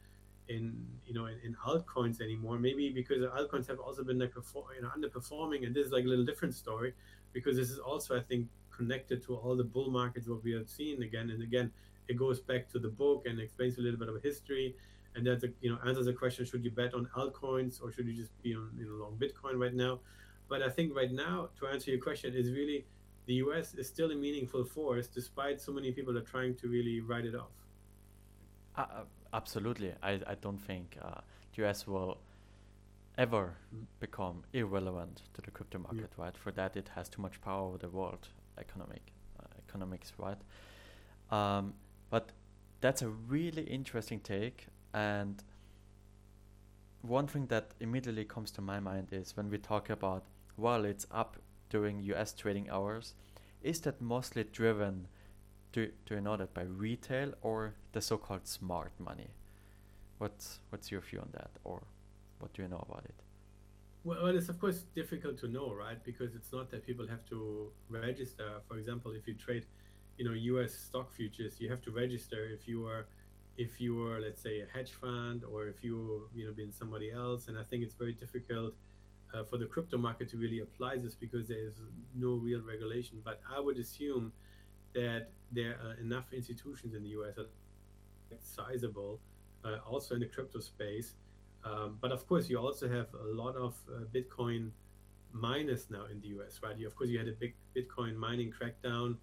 in 0.47 0.85
you 1.05 1.13
know 1.13 1.27
in, 1.27 1.37
in 1.43 1.55
altcoins 1.65 2.21
anymore. 2.21 2.59
Maybe 2.59 2.89
because 2.89 3.19
altcoins 3.23 3.67
have 3.67 3.79
also 3.79 4.03
been 4.03 4.19
like 4.19 4.33
you 4.35 4.81
know 4.81 4.89
underperforming. 4.97 5.65
And 5.65 5.75
this 5.75 5.87
is 5.87 5.91
like 5.91 6.05
a 6.05 6.07
little 6.07 6.25
different 6.25 6.55
story 6.55 6.93
because 7.33 7.55
this 7.55 7.69
is 7.69 7.79
also 7.79 8.17
i 8.17 8.21
think 8.21 8.47
connected 8.75 9.21
to 9.23 9.35
all 9.35 9.55
the 9.55 9.63
bull 9.63 9.91
markets 9.91 10.27
what 10.27 10.43
we 10.43 10.53
have 10.53 10.69
seen 10.69 11.03
again 11.03 11.29
and 11.29 11.43
again. 11.43 11.71
It 12.07 12.17
goes 12.17 12.39
back 12.39 12.69
to 12.69 12.79
the 12.79 12.89
book 12.89 13.25
and 13.27 13.39
explains 13.39 13.77
a 13.77 13.81
little 13.81 13.99
bit 13.99 14.09
of 14.09 14.21
history 14.23 14.75
and 15.15 15.25
that 15.25 15.43
you 15.61 15.69
know 15.71 15.79
answers 15.85 16.05
the 16.05 16.13
question: 16.13 16.45
Should 16.45 16.63
you 16.63 16.71
bet 16.71 16.93
on 16.93 17.07
altcoins 17.17 17.81
or 17.81 17.91
should 17.91 18.07
you 18.07 18.13
just 18.13 18.31
be 18.41 18.55
on 18.55 18.71
you 18.77 18.85
know 18.85 19.03
long 19.03 19.17
Bitcoin 19.17 19.59
right 19.59 19.73
now? 19.73 19.99
But 20.47 20.61
I 20.63 20.69
think 20.69 20.95
right 20.95 21.11
now, 21.11 21.49
to 21.59 21.67
answer 21.67 21.91
your 21.91 22.01
question, 22.01 22.33
is 22.33 22.51
really 22.51 22.85
the 23.27 23.35
U.S. 23.35 23.75
is 23.75 23.87
still 23.87 24.11
a 24.11 24.15
meaningful 24.15 24.65
force, 24.65 25.07
despite 25.07 25.61
so 25.61 25.71
many 25.71 25.91
people 25.91 26.17
are 26.17 26.27
trying 26.35 26.55
to 26.55 26.67
really 26.67 26.99
write 27.01 27.25
it 27.25 27.35
off. 27.35 27.55
Uh, 28.75 28.81
uh 28.81 29.03
absolutely, 29.33 29.93
I, 30.01 30.13
I 30.25 30.35
don't 30.41 30.57
think 30.57 30.97
uh, 31.01 31.21
the 31.53 31.61
U.S. 31.63 31.85
will 31.85 32.17
ever 33.19 33.53
mm. 33.75 33.85
become 33.99 34.43
irrelevant 34.53 35.21
to 35.35 35.41
the 35.41 35.51
crypto 35.51 35.77
market, 35.77 36.09
yeah. 36.17 36.23
right? 36.23 36.37
For 36.37 36.51
that, 36.51 36.75
it 36.75 36.89
has 36.95 37.09
too 37.09 37.21
much 37.21 37.39
power 37.41 37.67
over 37.67 37.77
the 37.77 37.89
world 37.89 38.27
economic 38.57 39.01
uh, 39.39 39.43
economics, 39.67 40.13
right? 40.17 40.41
Um, 41.31 41.73
but 42.09 42.31
that's 42.81 43.01
a 43.01 43.09
really 43.09 43.63
interesting 43.63 44.19
take 44.19 44.67
and 44.93 45.43
one 47.01 47.27
thing 47.27 47.47
that 47.47 47.71
immediately 47.79 48.25
comes 48.25 48.51
to 48.51 48.61
my 48.61 48.79
mind 48.79 49.07
is 49.11 49.35
when 49.37 49.49
we 49.49 49.57
talk 49.57 49.89
about, 49.89 50.23
well, 50.57 50.85
it's 50.85 51.05
up 51.11 51.37
during 51.69 52.01
US 52.01 52.33
trading 52.33 52.69
hours, 52.69 53.13
is 53.61 53.79
that 53.81 54.01
mostly 54.01 54.43
driven, 54.43 55.07
do, 55.71 55.89
do 56.05 56.15
you 56.15 56.21
know 56.21 56.35
that, 56.37 56.53
by 56.53 56.63
retail 56.63 57.33
or 57.41 57.75
the 57.93 58.01
so 58.01 58.17
called 58.17 58.47
smart 58.47 58.91
money? 58.99 59.29
What's, 60.17 60.59
what's 60.69 60.91
your 60.91 61.01
view 61.01 61.19
on 61.19 61.29
that, 61.33 61.51
or 61.63 61.83
what 62.39 62.53
do 62.53 62.61
you 62.61 62.67
know 62.67 62.85
about 62.89 63.05
it? 63.05 63.15
Well, 64.03 64.23
well, 64.23 64.35
it's 64.35 64.49
of 64.49 64.59
course 64.59 64.83
difficult 64.95 65.37
to 65.39 65.47
know, 65.47 65.73
right? 65.73 66.01
Because 66.03 66.35
it's 66.35 66.51
not 66.51 66.69
that 66.71 66.85
people 66.85 67.07
have 67.07 67.25
to 67.29 67.69
register. 67.89 68.49
For 68.67 68.77
example, 68.77 69.11
if 69.11 69.27
you 69.27 69.33
trade, 69.33 69.65
you 70.17 70.25
know, 70.25 70.33
U.S. 70.33 70.73
stock 70.73 71.11
futures, 71.13 71.59
you 71.59 71.69
have 71.69 71.81
to 71.83 71.91
register 71.91 72.45
if 72.45 72.67
you 72.67 72.85
are 72.85 73.07
if 73.59 73.81
you 73.81 73.93
were, 73.93 74.19
let's 74.21 74.41
say, 74.41 74.61
a 74.61 74.67
hedge 74.73 74.91
fund 74.91 75.43
or 75.43 75.67
if 75.67 75.83
you, 75.83 76.29
you 76.33 76.45
know, 76.45 76.53
been 76.53 76.71
somebody 76.71 77.11
else. 77.11 77.49
And 77.49 77.59
I 77.59 77.63
think 77.63 77.83
it's 77.83 77.93
very 77.93 78.13
difficult 78.13 78.73
uh, 79.33 79.43
for 79.43 79.57
the 79.57 79.65
crypto 79.65 79.97
market 79.97 80.29
to 80.29 80.37
really 80.37 80.61
apply 80.61 80.95
this 80.95 81.13
because 81.13 81.49
there 81.49 81.65
is 81.67 81.73
no 82.15 82.35
real 82.35 82.61
regulation. 82.61 83.19
But 83.21 83.41
I 83.53 83.59
would 83.59 83.77
assume 83.77 84.31
that 84.95 85.31
there 85.51 85.75
are 85.83 85.95
enough 85.99 86.31
institutions 86.31 86.93
in 86.95 87.03
the 87.03 87.09
US 87.19 87.35
that 87.35 87.47
are 88.31 88.39
sizable, 88.39 89.19
uh, 89.65 89.79
also 89.85 90.15
in 90.15 90.21
the 90.21 90.27
crypto 90.27 90.59
space. 90.59 91.15
Um, 91.65 91.97
but 91.99 92.13
of 92.13 92.25
course, 92.29 92.49
you 92.49 92.57
also 92.57 92.87
have 92.87 93.07
a 93.13 93.27
lot 93.27 93.57
of 93.57 93.75
uh, 93.93 94.05
Bitcoin 94.15 94.71
miners 95.33 95.87
now 95.89 96.05
in 96.09 96.21
the 96.21 96.29
US, 96.39 96.61
right? 96.63 96.77
You, 96.77 96.87
of 96.87 96.95
course, 96.95 97.09
you 97.09 97.19
had 97.19 97.27
a 97.27 97.33
big 97.33 97.55
Bitcoin 97.75 98.15
mining 98.15 98.53
crackdown 98.57 99.17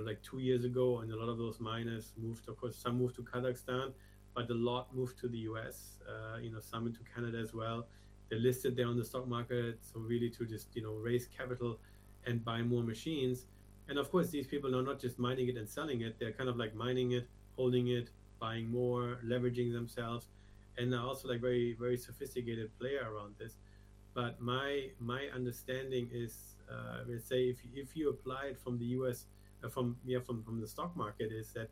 like 0.00 0.22
two 0.22 0.38
years 0.38 0.64
ago, 0.64 1.00
and 1.00 1.12
a 1.12 1.16
lot 1.16 1.28
of 1.28 1.38
those 1.38 1.60
miners 1.60 2.12
moved. 2.16 2.48
Of 2.48 2.56
course, 2.56 2.76
some 2.76 2.98
moved 2.98 3.16
to 3.16 3.22
Kazakhstan, 3.22 3.92
but 4.34 4.50
a 4.50 4.54
lot 4.54 4.94
moved 4.94 5.18
to 5.20 5.28
the 5.28 5.38
U.S. 5.50 5.98
Uh, 6.08 6.38
you 6.38 6.50
know, 6.50 6.60
some 6.60 6.86
into 6.86 7.00
Canada 7.14 7.38
as 7.38 7.52
well. 7.52 7.86
They're 8.30 8.38
listed 8.38 8.76
there 8.76 8.86
on 8.86 8.96
the 8.96 9.04
stock 9.04 9.28
market, 9.28 9.78
so 9.82 10.00
really 10.00 10.30
to 10.30 10.46
just 10.46 10.68
you 10.74 10.82
know 10.82 10.94
raise 10.94 11.26
capital 11.26 11.78
and 12.26 12.44
buy 12.44 12.62
more 12.62 12.82
machines. 12.82 13.46
And 13.88 13.98
of 13.98 14.10
course, 14.10 14.30
these 14.30 14.46
people 14.46 14.74
are 14.76 14.82
not 14.82 14.98
just 15.00 15.18
mining 15.18 15.48
it 15.48 15.56
and 15.56 15.68
selling 15.68 16.00
it; 16.00 16.18
they're 16.18 16.32
kind 16.32 16.48
of 16.48 16.56
like 16.56 16.74
mining 16.74 17.12
it, 17.12 17.28
holding 17.56 17.88
it, 17.88 18.10
buying 18.40 18.70
more, 18.70 19.18
leveraging 19.24 19.72
themselves, 19.72 20.28
and 20.78 20.92
they're 20.92 21.00
also 21.00 21.28
like 21.28 21.40
very 21.40 21.76
very 21.78 21.98
sophisticated 21.98 22.70
player 22.78 23.06
around 23.12 23.34
this. 23.38 23.56
But 24.14 24.40
my 24.40 24.88
my 24.98 25.26
understanding 25.34 26.08
is, 26.12 26.56
uh, 26.70 27.04
let's 27.06 27.26
say 27.26 27.50
if 27.50 27.58
if 27.74 27.96
you 27.96 28.08
apply 28.08 28.46
it 28.46 28.58
from 28.58 28.78
the 28.78 28.86
U.S 28.96 29.26
from 29.68 29.96
yeah 30.04 30.18
from 30.20 30.42
from 30.42 30.60
the 30.60 30.66
stock 30.66 30.96
market 30.96 31.30
is 31.32 31.52
that 31.52 31.68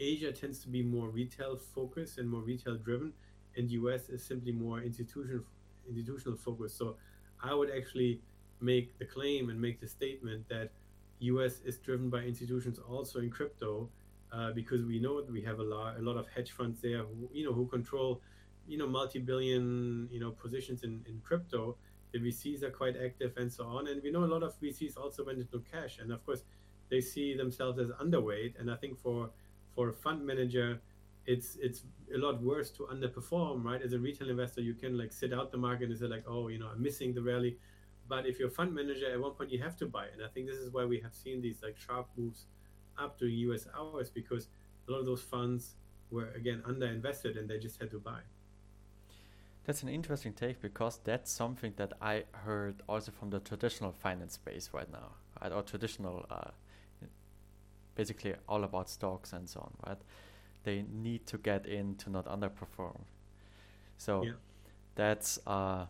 Asia 0.00 0.32
tends 0.32 0.58
to 0.60 0.68
be 0.68 0.82
more 0.82 1.08
retail 1.08 1.56
focused 1.56 2.18
and 2.18 2.28
more 2.28 2.40
retail 2.42 2.76
driven, 2.76 3.12
and 3.56 3.70
US 3.70 4.08
is 4.08 4.24
simply 4.24 4.52
more 4.52 4.80
institutional 4.80 5.44
institutional 5.88 6.38
focused. 6.38 6.76
So 6.78 6.96
I 7.42 7.54
would 7.54 7.70
actually 7.70 8.22
make 8.60 8.98
the 8.98 9.04
claim 9.04 9.50
and 9.50 9.60
make 9.60 9.80
the 9.80 9.88
statement 9.88 10.48
that 10.48 10.70
US 11.20 11.60
is 11.64 11.78
driven 11.78 12.10
by 12.10 12.22
institutions 12.22 12.78
also 12.78 13.20
in 13.20 13.30
crypto 13.30 13.88
uh, 14.32 14.50
because 14.52 14.84
we 14.84 14.98
know 14.98 15.20
that 15.20 15.30
we 15.30 15.42
have 15.42 15.58
a 15.60 15.62
lot 15.62 15.96
a 15.96 16.02
lot 16.02 16.16
of 16.16 16.26
hedge 16.34 16.50
funds 16.52 16.80
there 16.80 16.98
who 16.98 17.28
you 17.32 17.44
know 17.44 17.52
who 17.52 17.66
control 17.66 18.20
you 18.66 18.78
know 18.78 18.86
multi-billion 18.86 20.08
you 20.10 20.20
know 20.20 20.30
positions 20.30 20.82
in, 20.82 21.04
in 21.08 21.20
crypto. 21.22 21.76
The 22.12 22.20
VCs 22.20 22.62
are 22.62 22.70
quite 22.70 22.94
active 22.96 23.32
and 23.36 23.52
so 23.52 23.64
on. 23.64 23.88
And 23.88 24.00
we 24.00 24.12
know 24.12 24.22
a 24.22 24.32
lot 24.36 24.44
of 24.44 24.58
VCs 24.60 24.96
also 24.96 25.24
went 25.24 25.40
into 25.40 25.64
cash. 25.72 25.98
And 25.98 26.12
of 26.12 26.24
course 26.24 26.44
they 26.94 27.00
see 27.00 27.28
themselves 27.42 27.76
as 27.84 27.88
underweight. 28.04 28.52
And 28.58 28.70
I 28.74 28.76
think 28.82 28.98
for 29.04 29.30
for 29.74 29.84
a 29.88 29.92
fund 30.04 30.24
manager, 30.30 30.68
it's 31.26 31.48
it's 31.66 31.80
a 32.16 32.18
lot 32.26 32.36
worse 32.50 32.70
to 32.78 32.82
underperform, 32.94 33.64
right? 33.64 33.82
As 33.86 33.92
a 33.98 34.00
retail 34.08 34.28
investor, 34.30 34.60
you 34.60 34.74
can 34.82 34.92
like 35.02 35.12
sit 35.12 35.32
out 35.32 35.50
the 35.50 35.62
market 35.68 35.86
and 35.90 35.98
say 35.98 36.06
like, 36.16 36.24
oh, 36.34 36.44
you 36.52 36.58
know, 36.60 36.68
I'm 36.72 36.82
missing 36.88 37.10
the 37.18 37.22
rally. 37.32 37.52
But 38.12 38.26
if 38.30 38.38
you're 38.38 38.52
a 38.54 38.58
fund 38.60 38.74
manager, 38.80 39.06
at 39.10 39.20
one 39.26 39.32
point 39.32 39.50
you 39.50 39.60
have 39.68 39.76
to 39.82 39.86
buy. 39.86 40.06
And 40.12 40.22
I 40.26 40.28
think 40.32 40.46
this 40.46 40.60
is 40.64 40.68
why 40.76 40.84
we 40.84 40.98
have 41.00 41.14
seen 41.14 41.40
these 41.46 41.58
like 41.66 41.76
sharp 41.86 42.06
moves 42.16 42.40
up 43.02 43.18
during 43.18 43.34
US 43.48 43.66
hours 43.76 44.08
because 44.20 44.48
a 44.86 44.92
lot 44.92 45.00
of 45.02 45.06
those 45.06 45.22
funds 45.22 45.62
were 46.10 46.30
again 46.40 46.62
underinvested 46.70 47.32
and 47.38 47.48
they 47.50 47.58
just 47.58 47.80
had 47.80 47.90
to 47.90 47.98
buy. 47.98 48.20
That's 49.64 49.82
an 49.82 49.88
interesting 49.88 50.34
take 50.34 50.60
because 50.60 51.00
that's 51.02 51.30
something 51.32 51.72
that 51.76 51.92
I 52.00 52.24
heard 52.44 52.82
also 52.86 53.10
from 53.18 53.30
the 53.30 53.40
traditional 53.40 53.92
finance 53.92 54.34
space 54.34 54.66
right 54.74 54.90
now, 54.92 55.08
right? 55.40 55.50
Or 55.50 55.62
traditional 55.62 56.26
uh, 56.30 56.50
basically 57.94 58.34
all 58.48 58.64
about 58.64 58.88
stocks 58.88 59.32
and 59.32 59.48
so 59.48 59.60
on, 59.60 59.72
right? 59.86 59.98
They 60.64 60.84
need 60.90 61.26
to 61.26 61.38
get 61.38 61.66
in 61.66 61.94
to 61.96 62.10
not 62.10 62.26
underperform. 62.26 63.00
So 63.98 64.24
yeah. 64.24 64.32
that's 64.94 65.38
uh, 65.46 65.86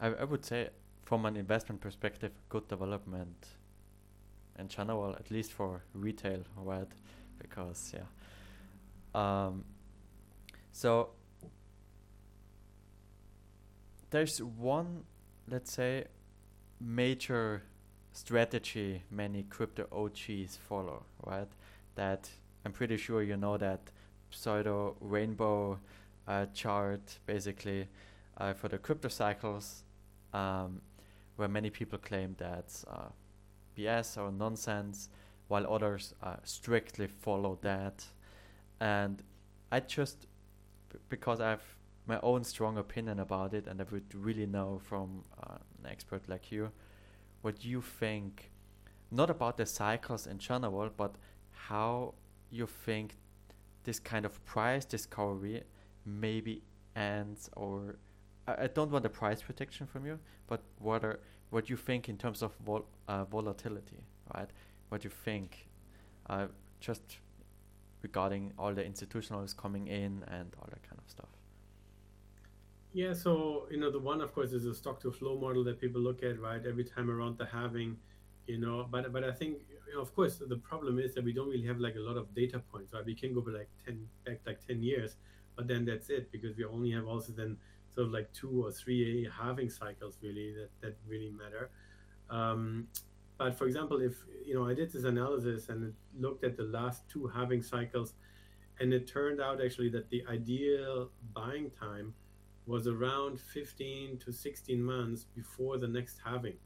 I, 0.00 0.06
I 0.06 0.24
would 0.24 0.44
say 0.44 0.70
from 1.04 1.26
an 1.26 1.36
investment 1.36 1.80
perspective, 1.80 2.32
good 2.48 2.68
development 2.68 3.48
in 4.58 4.68
general, 4.68 5.14
at 5.14 5.30
least 5.30 5.52
for 5.52 5.82
retail, 5.94 6.42
right? 6.56 6.88
Because 7.38 7.94
yeah. 7.94 8.06
Um, 9.14 9.64
so 10.72 11.10
there's 14.10 14.42
one, 14.42 15.04
let's 15.48 15.72
say, 15.72 16.04
major 16.80 17.62
strategy 18.12 19.02
many 19.10 19.44
crypto 19.44 19.86
OGs 19.92 20.58
follow, 20.68 21.04
right? 21.24 21.48
That 21.94 22.28
I'm 22.64 22.72
pretty 22.72 22.96
sure 22.96 23.22
you 23.22 23.36
know 23.36 23.56
that 23.58 23.80
pseudo 24.30 24.96
rainbow 25.00 25.78
uh, 26.26 26.46
chart 26.54 27.18
basically 27.26 27.88
uh, 28.38 28.52
for 28.52 28.68
the 28.68 28.78
crypto 28.78 29.08
cycles, 29.08 29.84
um, 30.32 30.80
where 31.36 31.48
many 31.48 31.70
people 31.70 31.98
claim 31.98 32.34
that's 32.38 32.84
uh, 32.84 33.08
BS 33.76 34.16
or 34.16 34.30
nonsense, 34.30 35.08
while 35.48 35.70
others 35.72 36.14
uh, 36.22 36.36
strictly 36.44 37.06
follow 37.06 37.58
that. 37.62 38.04
And 38.80 39.22
I 39.70 39.80
just, 39.80 40.26
because 41.08 41.40
I 41.40 41.50
have 41.50 41.62
my 42.06 42.18
own 42.22 42.44
strong 42.44 42.78
opinion 42.78 43.20
about 43.20 43.54
it, 43.54 43.66
and 43.66 43.80
I 43.80 43.84
would 43.90 44.14
really 44.14 44.46
know 44.46 44.80
from 44.84 45.24
uh, 45.42 45.56
an 45.82 45.90
expert 45.90 46.28
like 46.28 46.50
you, 46.50 46.70
what 47.42 47.64
you 47.64 47.82
think, 47.82 48.50
not 49.10 49.30
about 49.30 49.56
the 49.56 49.66
cycles 49.66 50.26
in 50.26 50.38
general, 50.38 50.90
but 50.96 51.14
how 51.50 52.14
you 52.50 52.66
think 52.66 53.16
this 53.84 53.98
kind 53.98 54.24
of 54.24 54.44
price 54.44 54.84
discovery 54.84 55.62
maybe 56.04 56.62
ends 56.96 57.50
or 57.56 57.96
I, 58.46 58.66
don't 58.66 58.90
want 58.90 59.04
a 59.06 59.08
price 59.08 59.40
prediction 59.40 59.86
from 59.86 60.04
you, 60.04 60.18
but 60.48 60.62
what 60.78 61.04
are 61.04 61.20
what 61.50 61.70
you 61.70 61.76
think 61.76 62.08
in 62.08 62.16
terms 62.16 62.42
of 62.42 62.52
vol 62.64 62.84
uh, 63.06 63.24
volatility, 63.24 64.00
right? 64.34 64.50
What 64.88 65.04
you 65.04 65.10
think, 65.10 65.68
uh, 66.28 66.46
just 66.80 67.18
regarding 68.02 68.52
all 68.58 68.74
the 68.74 68.82
institutionals 68.82 69.56
coming 69.56 69.86
in 69.86 70.24
and 70.26 70.54
all 70.58 70.66
that 70.70 70.82
kind 70.82 70.98
of 70.98 71.08
stuff. 71.08 71.28
Yeah, 72.92 73.14
so 73.14 73.66
you 73.70 73.78
know 73.78 73.90
the 73.90 73.98
one, 73.98 74.20
of 74.20 74.34
course, 74.34 74.52
is 74.52 74.66
a 74.66 74.74
stock 74.74 75.00
to 75.02 75.10
flow 75.10 75.38
model 75.38 75.64
that 75.64 75.80
people 75.80 76.00
look 76.00 76.22
at, 76.22 76.38
right? 76.40 76.60
Every 76.66 76.84
time 76.84 77.10
around 77.10 77.38
the 77.38 77.46
halving, 77.46 77.96
you 78.46 78.58
know. 78.58 78.86
But 78.90 79.12
but 79.12 79.24
I 79.24 79.32
think, 79.32 79.58
you 79.86 79.94
know, 79.94 80.02
of 80.02 80.14
course, 80.14 80.42
the 80.46 80.56
problem 80.56 80.98
is 80.98 81.14
that 81.14 81.24
we 81.24 81.32
don't 81.32 81.48
really 81.48 81.66
have 81.66 81.78
like 81.78 81.96
a 81.96 82.00
lot 82.00 82.18
of 82.18 82.34
data 82.34 82.58
points, 82.70 82.92
right? 82.92 83.04
We 83.04 83.14
can 83.14 83.32
go 83.32 83.40
back 83.40 83.54
like 83.54 83.68
ten 83.86 84.06
back 84.26 84.40
like 84.46 84.66
ten 84.66 84.82
years, 84.82 85.16
but 85.56 85.66
then 85.68 85.86
that's 85.86 86.10
it 86.10 86.30
because 86.30 86.54
we 86.56 86.64
only 86.64 86.90
have 86.90 87.06
also 87.06 87.32
then 87.32 87.56
sort 87.94 88.08
of 88.08 88.12
like 88.12 88.30
two 88.34 88.64
or 88.66 88.70
three 88.70 89.28
halving 89.40 89.70
cycles 89.70 90.18
really 90.22 90.52
that, 90.54 90.70
that 90.82 90.96
really 91.08 91.30
matter. 91.30 91.70
Um, 92.28 92.88
but 93.38 93.56
for 93.56 93.66
example, 93.66 94.02
if 94.02 94.16
you 94.44 94.54
know, 94.54 94.66
I 94.68 94.74
did 94.74 94.92
this 94.92 95.04
analysis 95.04 95.70
and 95.70 95.88
it 95.88 95.94
looked 96.20 96.44
at 96.44 96.58
the 96.58 96.64
last 96.64 97.08
two 97.08 97.26
halving 97.26 97.62
cycles, 97.62 98.12
and 98.80 98.92
it 98.92 99.06
turned 99.06 99.40
out 99.40 99.62
actually 99.64 99.88
that 99.90 100.10
the 100.10 100.24
ideal 100.28 101.10
buying 101.34 101.70
time 101.70 102.14
was 102.66 102.86
around 102.86 103.40
15 103.40 104.18
to 104.18 104.32
16 104.32 104.82
months 104.82 105.26
before 105.34 105.78
the 105.78 105.88
next 105.88 106.18
halving. 106.24 106.56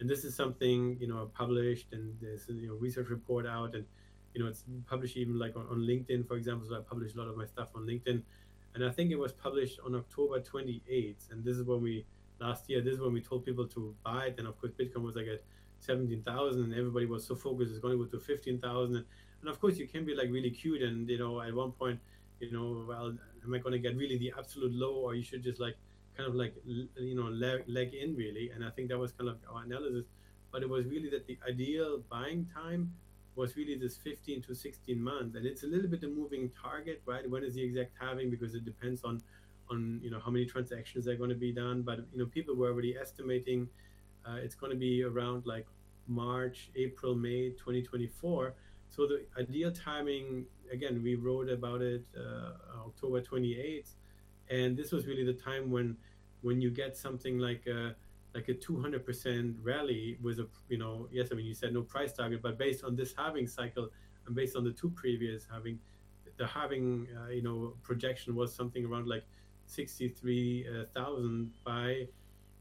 And 0.00 0.08
this 0.08 0.24
is 0.24 0.34
something 0.34 0.96
you 1.00 1.08
know 1.08 1.30
published, 1.34 1.88
and 1.92 2.16
there's 2.20 2.48
a 2.48 2.52
you 2.52 2.68
know, 2.68 2.74
research 2.74 3.08
report 3.08 3.46
out, 3.46 3.74
and 3.74 3.84
you 4.34 4.42
know 4.42 4.48
it's 4.48 4.64
published 4.86 5.16
even 5.16 5.38
like 5.38 5.56
on, 5.56 5.66
on 5.70 5.78
LinkedIn, 5.78 6.26
for 6.28 6.36
example. 6.36 6.68
So 6.68 6.76
I 6.76 6.80
publish 6.80 7.14
a 7.14 7.18
lot 7.18 7.28
of 7.28 7.36
my 7.36 7.46
stuff 7.46 7.70
on 7.74 7.86
LinkedIn 7.86 8.22
and 8.74 8.84
I 8.84 8.90
think 8.90 9.10
it 9.10 9.18
was 9.18 9.32
published 9.32 9.80
on 9.84 9.94
October 9.94 10.40
28th. 10.40 11.30
And 11.30 11.44
this 11.44 11.56
is 11.56 11.64
when 11.64 11.82
we 11.82 12.04
last 12.40 12.68
year. 12.68 12.80
This 12.80 12.94
is 12.94 13.00
when 13.00 13.12
we 13.12 13.20
told 13.20 13.44
people 13.44 13.66
to 13.68 13.94
buy 14.04 14.26
it. 14.26 14.36
And 14.38 14.46
of 14.46 14.60
course, 14.60 14.72
Bitcoin 14.78 15.02
was 15.02 15.16
like 15.16 15.26
at 15.26 15.42
17,000, 15.80 16.62
and 16.62 16.74
everybody 16.74 17.06
was 17.06 17.26
so 17.26 17.34
focused 17.34 17.72
it's 17.72 17.80
going 17.80 17.98
to 17.98 18.04
go 18.04 18.10
to 18.10 18.20
15,000. 18.20 18.96
And, 18.96 19.04
and 19.40 19.50
of 19.50 19.60
course, 19.60 19.78
you 19.78 19.88
can 19.88 20.04
be 20.04 20.14
like 20.14 20.30
really 20.30 20.50
cute. 20.50 20.82
And 20.82 21.08
you 21.08 21.18
know, 21.18 21.40
at 21.40 21.54
one 21.54 21.72
point, 21.72 21.98
you 22.40 22.52
know, 22.52 22.84
well, 22.88 23.14
am 23.44 23.54
I 23.54 23.58
going 23.58 23.72
to 23.72 23.78
get 23.78 23.96
really 23.96 24.18
the 24.18 24.32
absolute 24.38 24.72
low, 24.72 24.94
or 24.94 25.14
you 25.14 25.22
should 25.22 25.42
just 25.42 25.60
like 25.60 25.76
kind 26.16 26.28
of 26.28 26.34
like 26.34 26.54
you 26.66 27.14
know 27.14 27.28
leg, 27.28 27.64
leg 27.66 27.94
in 27.94 28.14
really? 28.16 28.50
And 28.54 28.64
I 28.64 28.70
think 28.70 28.88
that 28.88 28.98
was 28.98 29.12
kind 29.12 29.30
of 29.30 29.36
our 29.52 29.62
analysis. 29.64 30.04
But 30.50 30.62
it 30.62 30.68
was 30.68 30.86
really 30.86 31.10
that 31.10 31.26
the 31.26 31.38
ideal 31.46 32.02
buying 32.10 32.48
time 32.54 32.92
was 33.36 33.56
really 33.56 33.76
this 33.76 33.96
15 33.96 34.42
to 34.42 34.54
16 34.54 35.00
months. 35.00 35.36
And 35.36 35.46
it's 35.46 35.62
a 35.62 35.66
little 35.66 35.88
bit 35.88 36.02
a 36.02 36.08
moving 36.08 36.50
target 36.60 37.02
right? 37.06 37.28
When 37.28 37.44
is 37.44 37.54
the 37.54 37.62
exact 37.62 37.92
halving? 38.00 38.30
Because 38.30 38.54
it 38.54 38.64
depends 38.64 39.04
on 39.04 39.22
on 39.70 40.00
you 40.02 40.10
know 40.10 40.18
how 40.18 40.30
many 40.30 40.46
transactions 40.46 41.06
are 41.06 41.16
going 41.16 41.30
to 41.30 41.36
be 41.36 41.52
done. 41.52 41.82
But 41.82 41.98
you 42.12 42.18
know 42.18 42.26
people 42.26 42.54
were 42.54 42.68
already 42.68 42.96
estimating 42.96 43.68
uh, 44.28 44.36
it's 44.36 44.54
going 44.54 44.72
to 44.72 44.78
be 44.78 45.02
around 45.02 45.46
like 45.46 45.66
march 46.06 46.70
april 46.76 47.14
may 47.14 47.50
2024 47.50 48.54
so 48.88 49.06
the 49.06 49.24
ideal 49.38 49.70
timing 49.70 50.44
again 50.72 51.02
we 51.02 51.14
wrote 51.14 51.48
about 51.50 51.82
it 51.82 52.04
uh, 52.16 52.52
october 52.86 53.20
28th 53.20 53.94
and 54.50 54.76
this 54.76 54.92
was 54.92 55.06
really 55.06 55.24
the 55.24 55.32
time 55.32 55.70
when 55.70 55.96
when 56.42 56.60
you 56.60 56.70
get 56.70 56.96
something 56.96 57.38
like 57.38 57.66
a 57.66 57.94
like 58.34 58.48
a 58.48 58.54
200% 58.54 59.54
rally 59.62 60.18
with 60.22 60.38
a 60.38 60.46
you 60.68 60.78
know 60.78 61.08
yes 61.10 61.28
i 61.32 61.34
mean 61.34 61.46
you 61.46 61.54
said 61.54 61.72
no 61.72 61.82
price 61.82 62.12
target 62.12 62.40
but 62.42 62.58
based 62.58 62.84
on 62.84 62.94
this 62.94 63.14
halving 63.16 63.46
cycle 63.46 63.88
and 64.26 64.34
based 64.36 64.54
on 64.56 64.64
the 64.64 64.70
two 64.72 64.90
previous 64.90 65.46
halving 65.50 65.78
the 66.36 66.46
halving 66.46 67.08
uh, 67.18 67.30
you 67.30 67.42
know 67.42 67.74
projection 67.82 68.34
was 68.34 68.54
something 68.54 68.84
around 68.84 69.08
like 69.08 69.24
63000 69.66 71.50
by 71.64 72.06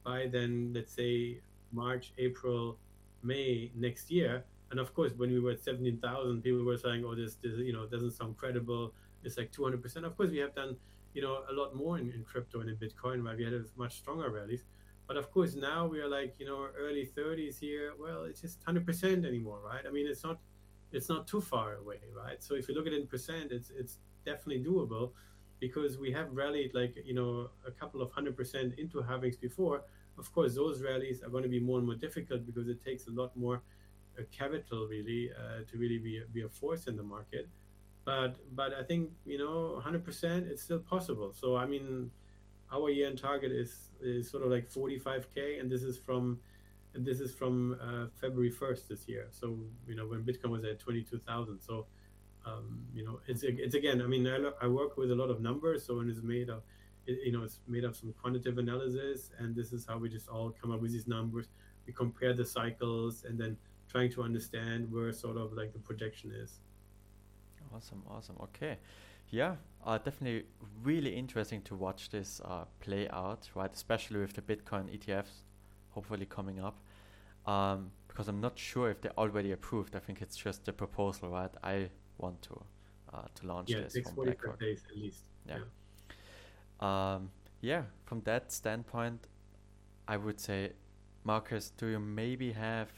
by 0.04 0.28
then 0.28 0.72
let's 0.74 0.94
say 0.94 1.40
march 1.72 2.14
april 2.18 2.78
may 3.24 3.72
next 3.76 4.10
year 4.10 4.44
and 4.72 4.80
of 4.80 4.94
course 4.94 5.14
when 5.18 5.32
we 5.32 5.40
were 5.40 5.52
at 5.52 5.62
17000 5.64 6.42
people 6.42 6.64
were 6.64 6.78
saying 6.78 7.04
oh 7.06 7.16
this, 7.16 7.36
this 7.36 7.54
you 7.58 7.74
know 7.74 7.86
doesn't 7.88 8.12
sound 8.12 8.38
credible 8.38 8.94
it's 9.24 9.38
like 9.38 9.52
200% 9.52 10.04
of 10.04 10.16
course 10.16 10.30
we 10.30 10.38
have 10.38 10.54
done 10.56 10.76
you 11.14 11.22
know 11.22 11.44
a 11.50 11.54
lot 11.54 11.76
more 11.76 11.98
in, 11.98 12.12
in 12.12 12.24
crypto 12.24 12.60
and 12.62 12.70
in 12.70 12.76
bitcoin 12.76 13.24
right 13.24 13.38
we 13.38 13.44
had 13.44 13.54
much 13.78 13.98
stronger 13.98 14.30
rallies 14.30 14.64
but 15.08 15.16
of 15.16 15.32
course, 15.32 15.56
now 15.56 15.88
we 15.88 16.02
are 16.02 16.10
like 16.10 16.36
you 16.38 16.46
know 16.46 16.68
early 16.78 17.10
30s 17.18 17.60
here. 17.60 17.94
Well, 17.98 18.26
it's 18.26 18.42
just 18.42 18.64
100% 18.66 19.26
anymore, 19.26 19.60
right? 19.66 19.84
I 19.88 19.90
mean, 19.90 20.06
it's 20.06 20.24
not 20.24 20.40
it's 20.92 21.10
not 21.10 21.28
too 21.28 21.42
far 21.42 21.76
away, 21.76 22.00
right? 22.16 22.44
So 22.44 22.56
if 22.56 22.68
you 22.68 22.76
look 22.76 22.88
at 22.88 22.94
it 22.94 23.02
in 23.02 23.08
percent, 23.08 23.52
it's 23.52 23.72
it's 23.72 24.00
definitely 24.26 24.64
doable 24.66 25.12
because 25.60 25.98
we 25.98 26.12
have 26.12 26.28
rallied 26.34 26.74
like 26.74 26.96
you 27.06 27.14
know 27.14 27.50
a 27.66 27.72
couple 27.72 28.02
of 28.02 28.12
hundred 28.12 28.36
percent 28.36 28.74
into 28.78 29.02
halvings 29.02 29.40
before. 29.40 29.84
Of 30.18 30.34
course, 30.34 30.56
those 30.56 30.82
rallies 30.82 31.24
are 31.24 31.30
going 31.30 31.44
to 31.44 31.50
be 31.50 31.60
more 31.60 31.78
and 31.78 31.88
more 31.88 31.96
difficult 31.96 32.46
because 32.46 32.68
it 32.68 32.84
takes 32.84 33.08
a 33.08 33.12
lot 33.12 33.36
more 33.38 33.62
uh, 34.18 34.24
capital 34.32 34.88
really 34.88 35.32
uh, 35.32 35.60
to 35.70 35.78
really 35.78 35.98
be 35.98 36.22
be 36.34 36.42
a 36.44 36.50
force 36.50 36.88
in 36.88 36.96
the 36.96 37.04
market. 37.04 37.48
But 38.06 38.38
but 38.56 38.74
I 38.74 38.84
think 38.84 39.12
you 39.26 39.38
know 39.38 39.82
100% 39.86 40.50
it's 40.50 40.64
still 40.64 40.80
possible. 40.80 41.34
So 41.34 41.56
I 41.58 41.66
mean 41.66 42.12
our 42.72 42.90
year-end 42.90 43.20
target 43.20 43.52
is 43.52 43.90
is 44.02 44.30
sort 44.30 44.44
of 44.44 44.52
like 44.52 44.70
45k, 44.70 45.60
and 45.60 45.70
this 45.70 45.84
is 45.84 45.98
from 45.98 46.40
and 46.94 47.06
this 47.06 47.20
is 47.20 47.34
from 47.34 47.78
uh, 47.82 48.08
February 48.20 48.52
1st 48.52 48.88
this 48.88 49.08
year. 49.08 49.28
So 49.32 49.58
you 49.88 49.96
know 49.96 50.08
when 50.08 50.24
Bitcoin 50.24 50.52
was 50.52 50.64
at 50.64 50.80
22,000. 50.80 51.60
So 51.60 51.86
um, 52.46 52.80
you 52.94 53.04
know 53.06 53.20
it's 53.28 53.44
it's 53.44 53.76
again. 53.76 54.02
I 54.02 54.08
mean 54.08 54.28
I, 54.28 54.52
I 54.62 54.68
work 54.68 54.98
with 54.98 55.12
a 55.12 55.16
lot 55.16 55.30
of 55.30 55.42
numbers, 55.42 55.86
so 55.86 56.00
and 56.00 56.10
it's 56.10 56.24
made 56.24 56.50
of 56.50 56.64
it, 57.06 57.20
you 57.26 57.32
know 57.32 57.44
it's 57.44 57.60
made 57.68 57.84
of 57.84 57.96
some 57.96 58.14
quantitative 58.22 58.58
analysis, 58.58 59.32
and 59.38 59.56
this 59.56 59.74
is 59.74 59.86
how 59.86 59.98
we 59.98 60.10
just 60.10 60.28
all 60.28 60.54
come 60.62 60.72
up 60.72 60.82
with 60.82 60.92
these 60.92 61.08
numbers. 61.08 61.48
We 61.86 61.94
compare 61.94 62.34
the 62.34 62.46
cycles, 62.46 63.24
and 63.26 63.40
then 63.40 63.58
trying 63.98 64.12
to 64.12 64.22
understand 64.24 64.92
where 64.92 65.12
sort 65.12 65.38
of 65.38 65.54
like 65.54 65.74
the 65.74 65.80
projection 65.80 66.32
is. 66.44 66.60
Awesome, 67.74 68.04
awesome. 68.10 68.38
Okay, 68.48 68.78
yeah, 69.30 69.56
uh, 69.86 69.98
definitely 69.98 70.44
really 70.84 71.14
interesting 71.16 71.62
to 71.64 71.76
watch 71.76 72.10
this 72.10 72.42
uh, 72.46 72.66
play 72.80 73.10
out, 73.10 73.50
right? 73.56 73.74
Especially 73.74 74.20
with 74.20 74.34
the 74.34 74.42
Bitcoin 74.42 74.86
ETFs 74.96 75.44
hopefully 75.90 76.28
coming 76.28 76.60
up. 76.60 76.78
Um, 77.46 77.92
because 78.08 78.28
I'm 78.28 78.42
not 78.42 78.58
sure 78.58 78.90
if 78.90 79.02
they're 79.02 79.20
already 79.24 79.52
approved. 79.52 79.96
I 79.96 80.00
think 80.00 80.22
it's 80.22 80.36
just 80.36 80.66
the 80.66 80.74
proposal, 80.74 81.30
right? 81.30 81.54
I 81.64 81.90
want 82.18 82.42
to 82.44 82.54
uh, 83.14 83.28
to 83.36 83.48
launch 83.48 83.70
yeah, 83.70 83.82
this 83.82 83.94
from 83.94 84.16
BlackRock. 84.16 84.60
days 84.60 84.82
at 84.90 84.98
least. 84.98 85.24
Yeah. 85.48 85.60
yeah. 86.82 87.16
Um, 87.16 87.30
yeah, 87.62 87.84
from 88.06 88.22
that 88.22 88.52
standpoint, 88.52 89.28
I 90.08 90.18
would 90.18 90.40
say, 90.40 90.72
Markus, 91.24 91.72
do 91.78 91.88
you 91.88 92.00
maybe 92.00 92.52
have 92.54 92.90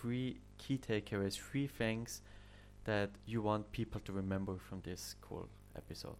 three 0.00 0.40
key 0.58 0.78
takeaways, 0.78 1.38
three 1.38 1.66
things 1.66 2.22
that 2.84 3.10
you 3.26 3.42
want 3.42 3.70
people 3.72 4.00
to 4.00 4.12
remember 4.12 4.56
from 4.58 4.80
this 4.82 5.16
call? 5.20 5.48
episode? 5.76 6.16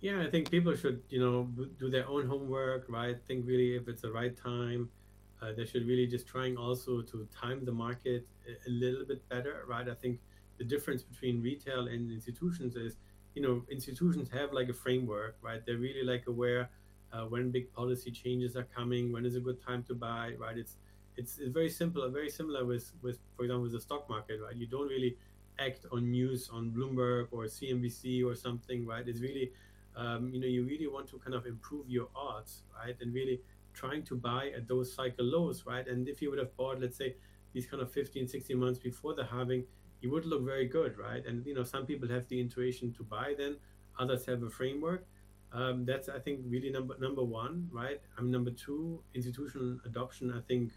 Yeah, 0.00 0.22
I 0.22 0.30
think 0.30 0.50
people 0.50 0.74
should, 0.74 1.02
you 1.10 1.20
know, 1.20 1.44
do 1.78 1.88
their 1.88 2.08
own 2.08 2.26
homework, 2.26 2.86
right? 2.88 3.16
Think 3.28 3.46
really 3.46 3.76
if 3.76 3.88
it's 3.88 4.02
the 4.02 4.10
right 4.10 4.36
time. 4.36 4.90
Uh, 5.40 5.52
they 5.56 5.64
should 5.64 5.86
really 5.86 6.06
just 6.06 6.26
trying 6.26 6.56
also 6.56 7.02
to 7.02 7.26
time 7.34 7.64
the 7.64 7.72
market 7.72 8.26
a, 8.48 8.68
a 8.68 8.70
little 8.70 9.04
bit 9.04 9.28
better, 9.28 9.64
right? 9.68 9.88
I 9.88 9.94
think 9.94 10.20
the 10.58 10.64
difference 10.64 11.02
between 11.02 11.42
retail 11.42 11.88
and 11.88 12.12
institutions 12.12 12.76
is, 12.76 12.96
you 13.34 13.42
know, 13.42 13.62
institutions 13.70 14.28
have 14.30 14.52
like 14.52 14.68
a 14.68 14.72
framework, 14.72 15.36
right? 15.42 15.64
They're 15.64 15.78
really 15.78 16.04
like 16.04 16.24
aware 16.28 16.70
uh, 17.12 17.24
when 17.24 17.50
big 17.50 17.72
policy 17.72 18.10
changes 18.10 18.56
are 18.56 18.66
coming, 18.74 19.12
when 19.12 19.26
is 19.26 19.34
a 19.36 19.40
good 19.40 19.60
time 19.60 19.82
to 19.84 19.94
buy, 19.94 20.34
right? 20.38 20.56
It's 20.56 20.76
it's, 21.16 21.38
very 21.38 21.70
simple, 21.70 22.08
very 22.10 22.30
similar 22.30 22.64
with 22.64 22.92
with 23.02 23.18
for 23.36 23.44
example 23.44 23.62
with 23.64 23.72
the 23.72 23.80
stock 23.80 24.08
market, 24.08 24.40
right? 24.44 24.56
You 24.56 24.66
don't 24.66 24.88
really 24.88 25.16
act 25.58 25.86
on 25.92 26.10
news 26.10 26.48
on 26.52 26.70
Bloomberg 26.70 27.28
or 27.30 27.44
CNBC 27.44 28.24
or 28.24 28.34
something, 28.34 28.86
right? 28.86 29.06
It's 29.06 29.20
really, 29.20 29.52
um, 29.96 30.30
you 30.32 30.40
know, 30.40 30.46
you 30.46 30.64
really 30.64 30.86
want 30.86 31.08
to 31.10 31.18
kind 31.18 31.34
of 31.34 31.46
improve 31.46 31.88
your 31.88 32.08
odds, 32.16 32.62
right? 32.74 32.96
And 33.00 33.12
really 33.14 33.40
trying 33.74 34.02
to 34.04 34.16
buy 34.16 34.50
at 34.56 34.68
those 34.68 34.92
cycle 34.92 35.24
lows, 35.24 35.64
right? 35.66 35.86
And 35.86 36.08
if 36.08 36.22
you 36.22 36.30
would 36.30 36.38
have 36.38 36.56
bought, 36.56 36.80
let's 36.80 36.96
say, 36.96 37.16
these 37.52 37.66
kind 37.66 37.82
of 37.82 37.92
15, 37.92 38.28
16 38.28 38.56
months 38.58 38.78
before 38.78 39.14
the 39.14 39.24
halving, 39.24 39.64
you 40.00 40.10
would 40.10 40.24
look 40.24 40.44
very 40.44 40.66
good, 40.66 40.98
right? 40.98 41.24
And 41.26 41.46
you 41.46 41.54
know, 41.54 41.64
some 41.64 41.86
people 41.86 42.08
have 42.08 42.26
the 42.28 42.40
intuition 42.40 42.92
to 42.94 43.02
buy 43.02 43.34
then, 43.36 43.56
others 43.98 44.26
have 44.26 44.42
a 44.42 44.50
framework. 44.50 45.06
Um, 45.52 45.84
that's 45.84 46.08
I 46.08 46.18
think 46.18 46.40
really 46.48 46.70
number 46.70 46.96
number 46.98 47.22
one, 47.22 47.68
right? 47.70 48.00
I'm 48.16 48.24
mean, 48.24 48.32
number 48.32 48.50
two, 48.50 49.02
institutional 49.14 49.78
adoption 49.84 50.32
I 50.32 50.40
think 50.40 50.72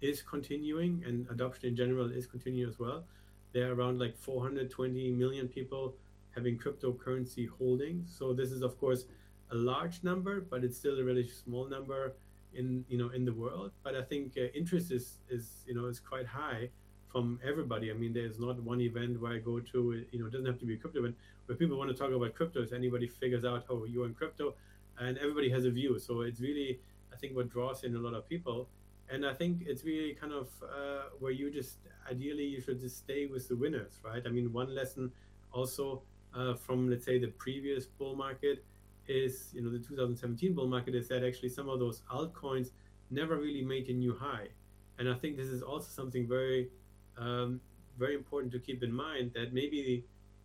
is 0.00 0.22
continuing, 0.22 1.02
and 1.06 1.26
adoption 1.30 1.70
in 1.70 1.76
general 1.76 2.10
is 2.10 2.26
continuing 2.26 2.68
as 2.68 2.78
well. 2.78 3.04
There 3.52 3.70
are 3.70 3.74
around 3.74 3.98
like 3.98 4.16
420 4.16 5.10
million 5.10 5.48
people 5.48 5.94
having 6.34 6.58
cryptocurrency 6.58 7.48
holdings. 7.48 8.14
So 8.16 8.32
this 8.32 8.50
is 8.52 8.62
of 8.62 8.78
course 8.78 9.04
a 9.50 9.54
large 9.54 10.02
number, 10.02 10.40
but 10.40 10.64
it's 10.64 10.76
still 10.76 10.98
a 10.98 11.04
really 11.04 11.28
small 11.28 11.68
number 11.68 12.14
in 12.54 12.84
you 12.88 12.98
know 12.98 13.10
in 13.10 13.24
the 13.24 13.32
world. 13.32 13.72
But 13.82 13.94
I 13.94 14.02
think 14.02 14.34
uh, 14.36 14.46
interest 14.54 14.92
is 14.92 15.18
is 15.28 15.64
you 15.66 15.74
know 15.74 15.86
is 15.86 16.00
quite 16.00 16.26
high 16.26 16.70
from 17.10 17.40
everybody. 17.44 17.90
I 17.90 17.94
mean, 17.94 18.12
there's 18.12 18.38
not 18.38 18.62
one 18.62 18.80
event 18.80 19.20
where 19.20 19.32
I 19.32 19.38
go 19.38 19.60
to. 19.60 20.04
You 20.10 20.18
know, 20.20 20.26
it 20.26 20.32
doesn't 20.32 20.46
have 20.46 20.58
to 20.60 20.66
be 20.66 20.74
a 20.74 20.76
crypto 20.76 21.00
event 21.00 21.16
where 21.46 21.56
people 21.56 21.76
want 21.76 21.90
to 21.90 21.96
talk 21.96 22.12
about 22.12 22.34
cryptos. 22.34 22.72
Anybody 22.72 23.08
figures 23.08 23.44
out, 23.44 23.64
how 23.68 23.84
you're 23.84 24.06
in 24.06 24.14
crypto, 24.14 24.54
and 24.98 25.18
everybody 25.18 25.50
has 25.50 25.64
a 25.64 25.70
view. 25.70 25.98
So 25.98 26.20
it's 26.20 26.40
really, 26.40 26.78
I 27.12 27.16
think, 27.16 27.34
what 27.34 27.50
draws 27.50 27.82
in 27.82 27.96
a 27.96 27.98
lot 27.98 28.14
of 28.14 28.28
people. 28.28 28.68
And 29.12 29.26
I 29.26 29.34
think 29.34 29.62
it's 29.66 29.84
really 29.84 30.14
kind 30.14 30.32
of 30.32 30.48
uh, 30.62 31.10
where 31.18 31.32
you 31.32 31.50
just 31.50 31.78
ideally 32.08 32.44
you 32.44 32.60
should 32.60 32.80
just 32.80 32.98
stay 32.98 33.26
with 33.26 33.48
the 33.48 33.56
winners, 33.56 34.00
right? 34.04 34.22
I 34.24 34.28
mean, 34.30 34.52
one 34.52 34.74
lesson 34.74 35.10
also 35.52 36.02
uh, 36.34 36.54
from 36.54 36.88
let's 36.88 37.04
say 37.04 37.18
the 37.18 37.28
previous 37.28 37.86
bull 37.86 38.14
market 38.14 38.64
is 39.08 39.50
you 39.52 39.62
know 39.62 39.70
the 39.70 39.78
2017 39.78 40.54
bull 40.54 40.68
market 40.68 40.94
is 40.94 41.08
that 41.08 41.24
actually 41.24 41.48
some 41.48 41.68
of 41.68 41.78
those 41.78 42.02
altcoins 42.12 42.70
never 43.10 43.36
really 43.36 43.62
made 43.62 43.88
a 43.88 43.92
new 43.92 44.14
high 44.14 44.46
and 44.98 45.08
i 45.08 45.14
think 45.14 45.36
this 45.36 45.48
is 45.48 45.62
also 45.62 45.88
something 45.88 46.28
very 46.28 46.68
um, 47.18 47.60
very 47.98 48.14
important 48.14 48.52
to 48.52 48.58
keep 48.58 48.82
in 48.82 48.92
mind 48.92 49.32
that 49.34 49.52
maybe 49.52 49.82
the, 49.82 50.04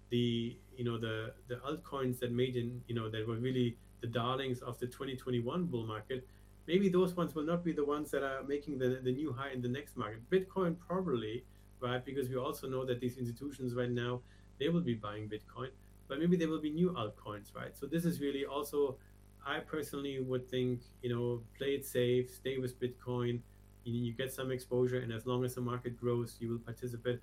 the 0.10 0.58
you 0.78 0.84
know 0.84 0.98
the 0.98 1.34
the 1.48 1.56
altcoins 1.58 2.20
that 2.20 2.32
made 2.32 2.56
in 2.56 2.82
you 2.88 2.96
know 2.96 3.10
that 3.10 3.28
were 3.28 3.36
really 3.36 3.78
the 4.02 4.08
darlings 4.08 4.60
of 4.62 4.78
the 4.80 4.88
2021 4.88 5.66
bull 5.66 5.86
market 5.86 6.28
maybe 6.68 6.90
those 6.90 7.16
ones 7.16 7.36
will 7.36 7.46
not 7.46 7.64
be 7.64 7.72
the 7.72 7.86
ones 7.86 8.12
that 8.12 8.24
are 8.24 8.44
making 8.44 8.78
the, 8.78 9.00
the 9.04 9.12
new 9.12 9.32
high 9.32 9.52
in 9.52 9.62
the 9.62 9.68
next 9.68 9.98
market 9.98 10.22
bitcoin 10.30 10.76
probably 10.88 11.44
right 11.80 12.04
because 12.06 12.30
we 12.30 12.36
also 12.36 12.68
know 12.68 12.86
that 12.86 13.00
these 13.00 13.18
institutions 13.18 13.74
right 13.74 13.92
now 13.92 14.20
they 14.60 14.70
will 14.70 14.82
be 14.82 14.94
buying 14.94 15.30
bitcoin 15.30 15.70
but 16.08 16.20
maybe 16.20 16.36
there 16.36 16.50
will 16.50 16.62
be 16.62 16.70
new 16.70 16.92
altcoins, 16.92 17.56
right? 17.56 17.76
So 17.76 17.86
this 17.86 18.06
is 18.06 18.22
really 18.22 18.46
also, 18.46 18.98
I 19.46 19.60
personally 19.60 20.20
would 20.20 20.50
think, 20.50 20.82
you 21.02 21.10
know, 21.10 21.42
play 21.58 21.76
it 21.76 21.86
safe, 21.86 22.30
stay 22.30 22.58
with 22.58 22.80
Bitcoin. 22.80 23.40
You, 23.84 24.00
you 24.06 24.14
get 24.14 24.32
some 24.32 24.52
exposure, 24.52 25.00
and 25.00 25.12
as 25.12 25.26
long 25.26 25.44
as 25.44 25.56
the 25.56 25.62
market 25.62 26.00
grows, 26.00 26.38
you 26.40 26.50
will 26.50 26.60
participate. 26.60 27.20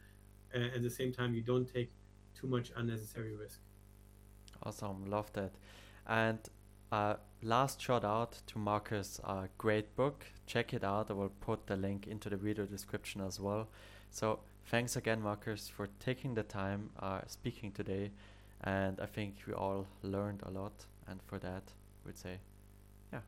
Uh, 0.55 0.74
at 0.74 0.83
the 0.83 0.90
same 0.90 1.12
time, 1.12 1.35
you 1.35 1.42
don't 1.42 1.72
take 1.72 1.90
too 2.35 2.46
much 2.46 2.72
unnecessary 2.76 3.37
risk. 3.37 3.61
Awesome, 4.62 5.07
love 5.07 5.33
that. 5.33 5.52
And 6.07 6.38
uh, 6.92 7.14
last 7.42 7.81
shout 7.81 8.05
out 8.05 8.38
to 8.46 8.59
Markus' 8.59 9.20
uh, 9.24 9.46
great 9.59 9.96
book. 9.96 10.26
Check 10.46 10.74
it 10.74 10.85
out. 10.85 11.11
I 11.11 11.14
will 11.14 11.33
put 11.40 11.66
the 11.66 11.76
link 11.76 12.07
into 12.07 12.28
the 12.31 12.37
video 12.37 12.66
description 12.66 13.22
as 13.22 13.40
well. 13.40 13.68
So 14.11 14.40
thanks 14.66 14.94
again, 14.94 15.22
Markus, 15.22 15.68
for 15.68 15.88
taking 15.98 16.35
the 16.35 16.42
time 16.42 16.90
uh, 17.00 17.22
speaking 17.26 17.72
today 17.72 18.11
and 18.64 19.00
I 19.00 19.07
think 19.07 19.37
we 19.46 19.55
all 19.55 19.87
learned 20.02 20.42
a 20.44 20.50
lot. 20.50 20.72
And 21.09 21.20
for 21.26 21.38
that, 21.40 21.62
we'd 22.07 22.16
say, 22.16 22.38
yeah, 23.12 23.20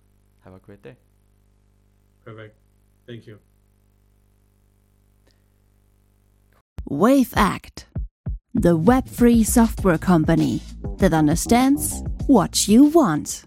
have 0.45 0.55
a 0.55 0.59
great 0.59 0.83
day. 0.83 0.97
Perfect. 2.25 2.57
Thank 3.07 3.27
you. 3.27 3.39
Wavect, 6.89 7.87
the 8.53 8.79
web3 8.79 9.45
software 9.45 9.99
company 9.99 10.61
that 10.99 11.13
understands 11.13 12.03
what 12.27 12.69
you 12.69 12.85
want. 12.85 13.45